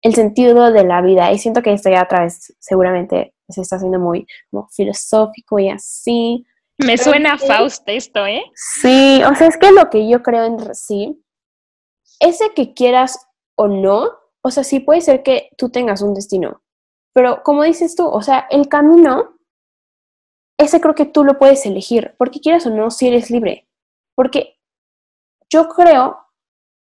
el 0.00 0.14
sentido 0.14 0.72
de 0.72 0.84
la 0.84 1.00
vida. 1.02 1.30
Y 1.32 1.38
siento 1.38 1.62
que 1.62 1.72
esto 1.72 1.90
ya 1.90 2.02
otra 2.02 2.22
vez 2.22 2.54
seguramente 2.58 3.34
se 3.48 3.60
está 3.60 3.76
haciendo 3.76 3.98
muy 3.98 4.26
filosófico 4.70 5.58
y 5.58 5.68
así. 5.68 6.46
Me 6.78 6.96
suena 6.98 7.34
a 7.34 7.38
Faust 7.38 7.82
esto, 7.86 8.26
¿eh? 8.26 8.42
Sí, 8.54 9.22
o 9.24 9.34
sea, 9.34 9.46
es 9.46 9.56
que 9.56 9.72
lo 9.72 9.90
que 9.90 10.08
yo 10.08 10.22
creo 10.22 10.44
en 10.44 10.74
sí, 10.74 11.22
ese 12.18 12.52
que 12.54 12.74
quieras 12.74 13.28
o 13.56 13.68
no, 13.68 14.10
o 14.42 14.50
sea, 14.50 14.64
sí 14.64 14.80
puede 14.80 15.00
ser 15.00 15.22
que 15.22 15.50
tú 15.56 15.70
tengas 15.70 16.02
un 16.02 16.14
destino, 16.14 16.62
pero 17.14 17.42
como 17.42 17.62
dices 17.62 17.94
tú, 17.94 18.06
o 18.06 18.22
sea, 18.22 18.46
el 18.50 18.68
camino 18.68 19.36
ese 20.62 20.80
creo 20.80 20.94
que 20.94 21.06
tú 21.06 21.24
lo 21.24 21.38
puedes 21.38 21.66
elegir, 21.66 22.14
porque 22.18 22.40
quieras 22.40 22.66
o 22.66 22.70
no, 22.70 22.90
si 22.90 23.08
eres 23.08 23.30
libre. 23.30 23.68
Porque 24.14 24.58
yo 25.50 25.68
creo 25.68 26.18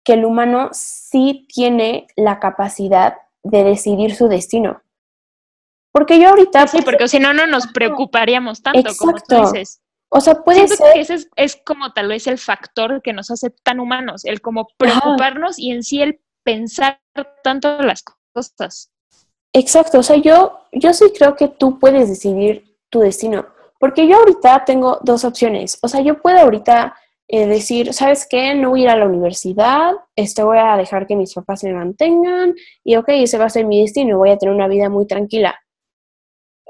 que 0.04 0.14
el 0.14 0.24
humano 0.24 0.70
sí 0.72 1.46
tiene 1.52 2.06
la 2.16 2.40
capacidad 2.40 3.16
de 3.42 3.64
decidir 3.64 4.14
su 4.14 4.28
destino. 4.28 4.82
Porque 5.98 6.20
yo 6.20 6.28
ahorita... 6.28 6.68
Sí, 6.68 6.78
porque 6.84 7.08
si 7.08 7.18
no, 7.18 7.34
no 7.34 7.48
nos 7.48 7.66
preocuparíamos 7.66 8.62
tanto 8.62 8.88
como 8.96 9.16
tú 9.18 9.34
dices. 9.40 9.80
O 10.08 10.20
sea, 10.20 10.34
puede 10.44 10.68
ser... 10.68 10.78
Que 10.94 11.00
ese 11.00 11.26
es, 11.34 11.56
como 11.56 11.92
tal 11.92 12.06
vez 12.06 12.28
el 12.28 12.38
factor 12.38 13.02
que 13.02 13.12
nos 13.12 13.32
hace 13.32 13.50
tan 13.64 13.80
humanos, 13.80 14.24
el 14.24 14.40
como 14.40 14.68
preocuparnos 14.76 15.58
y 15.58 15.72
en 15.72 15.82
sí 15.82 16.00
el 16.00 16.20
pensar 16.44 17.00
tanto 17.42 17.82
las 17.82 18.04
cosas. 18.32 18.92
Exacto, 19.52 19.98
o 19.98 20.02
sea, 20.04 20.14
yo, 20.18 20.60
yo 20.70 20.92
sí 20.92 21.06
creo 21.18 21.34
que 21.34 21.48
tú 21.48 21.80
puedes 21.80 22.08
decidir 22.08 22.76
tu 22.90 23.00
destino. 23.00 23.46
Porque 23.80 24.06
yo 24.06 24.18
ahorita 24.18 24.64
tengo 24.64 25.00
dos 25.02 25.24
opciones. 25.24 25.80
O 25.82 25.88
sea, 25.88 26.00
yo 26.00 26.22
puedo 26.22 26.38
ahorita 26.38 26.94
eh, 27.26 27.48
decir, 27.48 27.92
¿sabes 27.92 28.24
qué? 28.30 28.54
No 28.54 28.70
voy 28.70 28.82
a 28.82 28.84
ir 28.84 28.90
a 28.90 28.96
la 28.96 29.06
universidad, 29.06 29.94
este, 30.14 30.44
voy 30.44 30.58
a 30.58 30.76
dejar 30.76 31.08
que 31.08 31.16
mis 31.16 31.34
papás 31.34 31.64
me 31.64 31.72
mantengan 31.72 32.54
y 32.84 32.94
ok, 32.94 33.08
ese 33.08 33.36
va 33.36 33.46
a 33.46 33.50
ser 33.50 33.66
mi 33.66 33.80
destino, 33.80 34.16
voy 34.16 34.30
a 34.30 34.38
tener 34.38 34.54
una 34.54 34.68
vida 34.68 34.88
muy 34.88 35.08
tranquila, 35.08 35.58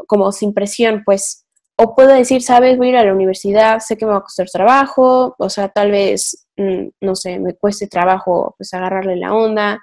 como 0.09 0.33
sin 0.33 0.53
presión, 0.53 1.03
pues. 1.05 1.45
O 1.77 1.95
puedo 1.95 2.13
decir, 2.13 2.43
¿sabes? 2.43 2.77
Voy 2.77 2.89
a 2.89 2.91
ir 2.91 2.97
a 2.97 3.05
la 3.05 3.15
universidad, 3.15 3.79
sé 3.79 3.97
que 3.97 4.05
me 4.05 4.11
va 4.11 4.19
a 4.19 4.23
costar 4.23 4.49
trabajo, 4.51 5.37
o 5.39 5.49
sea, 5.49 5.69
tal 5.69 5.93
vez, 5.93 6.49
mm, 6.57 6.89
no 7.03 7.15
sé, 7.15 7.39
me 7.39 7.55
cueste 7.55 7.87
trabajo, 7.87 8.57
pues 8.59 8.75
agarrarle 8.75 9.15
la 9.15 9.33
onda, 9.33 9.81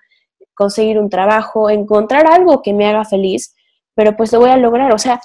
conseguir 0.55 0.99
un 0.99 1.09
trabajo, 1.09 1.69
encontrar 1.69 2.27
algo 2.27 2.61
que 2.61 2.73
me 2.73 2.85
haga 2.87 3.05
feliz, 3.05 3.55
pero 3.93 4.17
pues 4.17 4.33
lo 4.33 4.41
voy 4.41 4.49
a 4.49 4.57
lograr. 4.57 4.93
O 4.93 4.97
sea, 4.97 5.21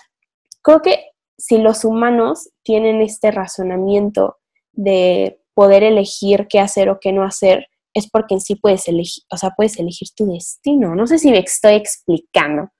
creo 0.62 0.80
que 0.80 1.06
si 1.38 1.58
los 1.58 1.84
humanos 1.84 2.50
tienen 2.62 3.00
este 3.00 3.30
razonamiento 3.32 4.38
de 4.72 5.40
poder 5.54 5.82
elegir 5.82 6.46
qué 6.48 6.60
hacer 6.60 6.88
o 6.88 7.00
qué 7.00 7.12
no 7.12 7.24
hacer, 7.24 7.66
es 7.94 8.08
porque 8.08 8.34
en 8.34 8.40
sí 8.40 8.54
puedes 8.54 8.86
elegir, 8.88 9.24
o 9.30 9.36
sea, 9.36 9.50
puedes 9.56 9.78
elegir 9.78 10.08
tu 10.14 10.26
destino. 10.26 10.94
No 10.94 11.06
sé 11.06 11.18
si 11.18 11.30
me 11.30 11.38
estoy 11.38 11.74
explicando. 11.74 12.70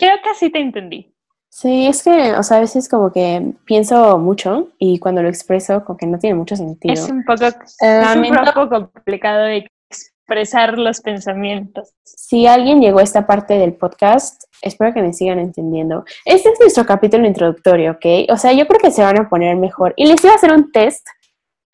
Creo 0.00 0.16
que 0.22 0.30
así 0.30 0.48
te 0.50 0.58
entendí. 0.58 1.14
Sí, 1.50 1.86
es 1.86 2.02
que, 2.02 2.32
o 2.32 2.42
sea, 2.42 2.56
a 2.56 2.60
veces 2.60 2.88
como 2.88 3.12
que 3.12 3.52
pienso 3.66 4.16
mucho 4.18 4.68
y 4.78 4.98
cuando 4.98 5.22
lo 5.22 5.28
expreso 5.28 5.84
como 5.84 5.98
que 5.98 6.06
no 6.06 6.18
tiene 6.18 6.36
mucho 6.36 6.56
sentido. 6.56 6.94
Es 6.94 7.10
un 7.10 7.22
poco, 7.22 7.44
es 7.44 8.16
un 8.16 8.54
poco 8.54 8.68
complicado 8.68 9.44
de 9.44 9.66
expresar 9.90 10.78
los 10.78 11.02
pensamientos. 11.02 11.92
Si 12.02 12.46
alguien 12.46 12.80
llegó 12.80 13.00
a 13.00 13.02
esta 13.02 13.26
parte 13.26 13.58
del 13.58 13.74
podcast, 13.74 14.44
espero 14.62 14.94
que 14.94 15.02
me 15.02 15.12
sigan 15.12 15.38
entendiendo. 15.38 16.04
Este 16.24 16.48
es 16.48 16.60
nuestro 16.60 16.86
capítulo 16.86 17.26
introductorio, 17.26 17.92
¿ok? 17.92 18.30
O 18.32 18.38
sea, 18.38 18.52
yo 18.52 18.66
creo 18.66 18.80
que 18.80 18.92
se 18.92 19.02
van 19.02 19.18
a 19.18 19.28
poner 19.28 19.56
mejor. 19.56 19.92
Y 19.96 20.06
les 20.06 20.24
iba 20.24 20.32
a 20.32 20.36
hacer 20.36 20.52
un 20.52 20.72
test, 20.72 21.06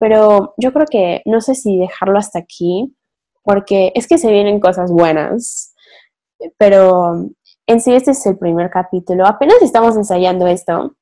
pero 0.01 0.55
yo 0.57 0.73
creo 0.73 0.87
que 0.87 1.23
no 1.27 1.41
sé 1.41 1.55
si 1.55 1.79
dejarlo 1.79 2.19
hasta 2.19 2.41
aquí, 2.41 2.93
porque 3.45 3.93
es 3.95 4.09
que 4.09 4.19
se 4.19 4.33
vienen 4.33 4.59
cosas 4.59 4.91
buenas. 4.91 5.75
Pero 6.59 7.29
en 7.67 7.81
sí 7.81 7.95
este 7.95 8.13
es 8.13 8.25
el 8.27 8.39
primer 8.39 8.71
capítulo. 8.71 9.27
Apenas 9.27 9.61
estamos 9.63 9.97
ensayando 9.97 10.47
esto, 10.47 10.95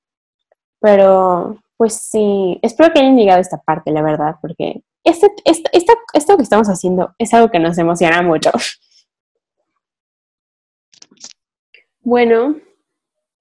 pero 0.81 1.59
pues 1.77 1.95
sí, 1.95 2.59
espero 2.63 2.93
que 2.93 3.01
hayan 3.01 3.17
llegado 3.17 3.39
a 3.39 3.43
esta 3.43 3.59
parte, 3.59 3.91
la 3.91 4.03
verdad, 4.03 4.37
porque 4.41 4.83
este, 5.03 5.29
este, 5.45 5.71
esto 6.13 6.37
que 6.37 6.43
estamos 6.43 6.69
haciendo 6.69 7.15
es 7.19 7.35
algo 7.35 7.51
que 7.51 7.59
nos 7.59 7.77
emociona 7.79 8.23
mucho. 8.23 8.51
Bueno, 12.01 12.57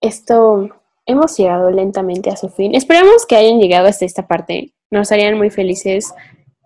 esto 0.01 0.69
hemos 1.05 1.37
llegado 1.37 1.69
lentamente 1.69 2.29
a 2.29 2.37
su 2.37 2.49
fin. 2.49 2.75
Esperamos 2.75 3.25
que 3.25 3.35
hayan 3.35 3.59
llegado 3.59 3.87
hasta 3.87 4.05
esta 4.05 4.27
parte. 4.27 4.73
Nos 4.89 5.11
harían 5.11 5.37
muy 5.37 5.49
felices 5.49 6.13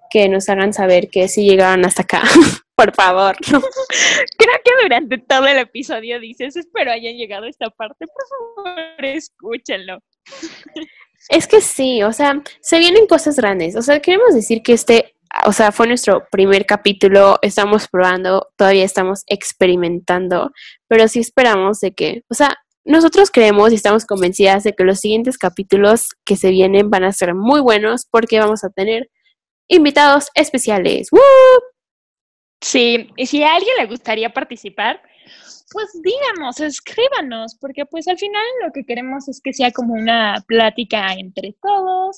que 0.10 0.30
nos 0.30 0.50
hagan 0.50 0.74
saber 0.74 1.10
que 1.10 1.28
si 1.28 1.46
llegaron 1.46 1.86
hasta 1.86 2.04
acá. 2.04 2.22
Por 2.76 2.94
favor. 2.94 3.36
Creo 3.38 4.54
que 4.64 4.72
durante 4.84 5.18
todo 5.18 5.48
el 5.48 5.58
episodio 5.58 6.20
dices, 6.20 6.56
espero 6.56 6.92
hayan 6.92 7.16
llegado 7.16 7.46
a 7.46 7.50
esta 7.50 7.72
parte. 7.72 8.06
Por 8.06 8.66
favor, 8.66 9.06
escúchenlo. 9.06 10.00
Es 11.30 11.48
que 11.48 11.60
sí, 11.60 12.04
o 12.04 12.14
sea, 12.14 12.42
se 12.62 12.78
vienen 12.78 13.08
cosas 13.08 13.36
grandes. 13.36 13.76
O 13.76 13.82
sea, 13.82 14.00
queremos 14.00 14.36
decir 14.36 14.62
que 14.62 14.74
este, 14.74 15.16
o 15.46 15.52
sea, 15.54 15.72
fue 15.72 15.88
nuestro 15.88 16.28
primer 16.32 16.66
capítulo, 16.66 17.40
estamos 17.42 17.88
probando, 17.88 18.48
todavía 18.56 18.86
estamos 18.86 19.24
experimentando, 19.28 20.52
pero 20.88 21.08
sí 21.08 21.20
esperamos 21.20 21.80
de 21.80 21.94
que, 21.94 22.24
o 22.30 22.34
sea, 22.34 22.58
nosotros 22.86 23.32
creemos 23.32 23.72
y 23.72 23.76
estamos 23.76 24.06
convencidas 24.06 24.64
de 24.64 24.74
que 24.74 24.86
los 24.86 25.00
siguientes 25.00 25.38
capítulos 25.38 26.10
que 26.24 26.38
se 26.38 26.52
vienen 26.52 26.90
van 26.90 27.04
a 27.04 27.12
ser 27.12 27.36
muy 27.36 27.60
buenos 27.60 28.08
porque 28.10 28.40
vamos 28.40 28.64
a 28.64 28.70
tener 28.70 29.10
invitados 29.68 30.30
especiales. 30.34 31.10
¡Woo! 31.12 31.20
Sí, 32.62 33.12
y 33.16 33.26
si 33.28 33.44
a 33.44 33.56
alguien 33.56 33.76
le 33.78 33.86
gustaría 33.86 34.34
participar, 34.34 35.02
pues 35.72 35.88
díganos, 36.02 36.60
escríbanos, 36.60 37.56
porque 37.60 37.86
pues 37.86 38.08
al 38.08 38.18
final 38.18 38.44
lo 38.64 38.72
que 38.72 38.86
queremos 38.86 39.28
es 39.28 39.42
que 39.42 39.54
sea 39.54 39.72
como 39.72 39.94
una 39.94 40.44
plática 40.48 41.14
entre 41.14 41.56
todos 41.62 42.18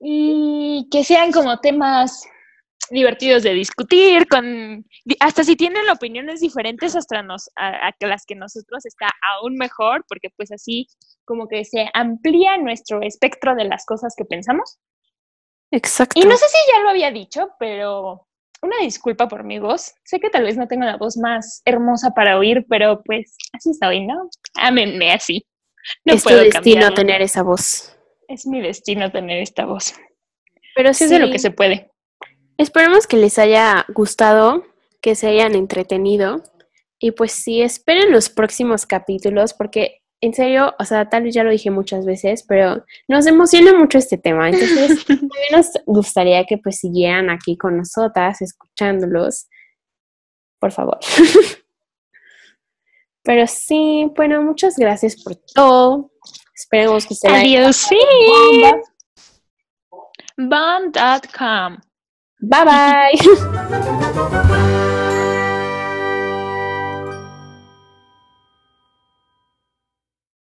y 0.00 0.88
que 0.90 1.04
sean 1.04 1.30
como 1.32 1.60
temas 1.60 2.24
divertidos 2.90 3.42
de 3.44 3.54
discutir, 3.54 4.26
con 4.28 4.84
hasta 5.20 5.44
si 5.44 5.56
tienen 5.56 5.88
opiniones 5.88 6.40
diferentes 6.40 6.96
hasta 6.96 7.22
nos, 7.22 7.48
a, 7.56 7.88
a, 7.88 7.94
las 8.00 8.26
que 8.26 8.34
nosotros 8.34 8.84
está 8.84 9.08
aún 9.34 9.54
mejor, 9.54 10.04
porque 10.08 10.28
pues 10.36 10.52
así 10.52 10.88
como 11.24 11.48
que 11.48 11.64
se 11.64 11.88
amplía 11.94 12.58
nuestro 12.58 13.00
espectro 13.02 13.54
de 13.54 13.64
las 13.64 13.86
cosas 13.86 14.14
que 14.16 14.24
pensamos. 14.24 14.78
Exacto. 15.72 16.20
Y 16.20 16.24
no 16.24 16.36
sé 16.36 16.46
si 16.46 16.72
ya 16.72 16.80
lo 16.80 16.90
había 16.90 17.10
dicho, 17.10 17.50
pero 17.58 18.28
una 18.62 18.76
disculpa 18.78 19.26
por 19.26 19.42
mi 19.42 19.58
voz. 19.58 19.94
Sé 20.04 20.20
que 20.20 20.30
tal 20.30 20.44
vez 20.44 20.56
no 20.56 20.68
tengo 20.68 20.84
la 20.84 20.96
voz 20.96 21.16
más 21.16 21.62
hermosa 21.64 22.10
para 22.10 22.38
oír, 22.38 22.64
pero 22.68 23.02
pues 23.02 23.36
así 23.52 23.72
soy, 23.74 24.06
¿no? 24.06 24.28
Ámenme 24.54 25.12
así. 25.12 25.44
No 26.04 26.14
es 26.14 26.22
tu 26.22 26.34
destino 26.34 26.94
tener 26.94 27.22
esa 27.22 27.42
voz. 27.42 27.96
Es 28.28 28.46
mi 28.46 28.60
destino 28.60 29.10
tener 29.10 29.42
esta 29.42 29.64
voz. 29.64 29.94
Pero 30.76 30.94
sí, 30.94 31.04
es 31.04 31.10
de 31.10 31.18
lo 31.18 31.30
que 31.30 31.38
se 31.38 31.50
puede. 31.50 31.90
Esperemos 32.56 33.06
que 33.06 33.16
les 33.16 33.38
haya 33.38 33.84
gustado, 33.88 34.64
que 35.00 35.14
se 35.14 35.26
hayan 35.26 35.54
entretenido. 35.54 36.42
Y 36.98 37.12
pues 37.12 37.32
sí, 37.32 37.62
esperen 37.62 38.12
los 38.12 38.30
próximos 38.30 38.86
capítulos 38.86 39.54
porque 39.54 40.01
en 40.22 40.32
serio, 40.32 40.74
o 40.78 40.84
sea, 40.84 41.08
tal 41.08 41.24
vez 41.24 41.34
ya 41.34 41.42
lo 41.42 41.50
dije 41.50 41.72
muchas 41.72 42.06
veces, 42.06 42.44
pero 42.46 42.84
nos 43.08 43.26
emociona 43.26 43.74
mucho 43.74 43.98
este 43.98 44.18
tema. 44.18 44.48
Entonces, 44.48 45.04
también 45.06 45.30
nos 45.50 45.66
gustaría 45.84 46.44
que 46.44 46.58
pues 46.58 46.78
siguieran 46.78 47.28
aquí 47.28 47.58
con 47.58 47.76
nosotras, 47.76 48.40
escuchándolos. 48.40 49.48
Por 50.60 50.70
favor. 50.70 51.00
pero 53.24 53.48
sí, 53.48 54.12
bueno, 54.14 54.42
muchas 54.42 54.76
gracias 54.76 55.20
por 55.20 55.34
todo. 55.34 56.12
Esperemos 56.54 57.04
que 57.04 57.16
se 57.16 57.28
Adiós, 57.28 57.76
sí. 57.76 57.98
Bomb.com. 60.36 61.78
Bye 62.38 62.64
bye. 62.64 63.18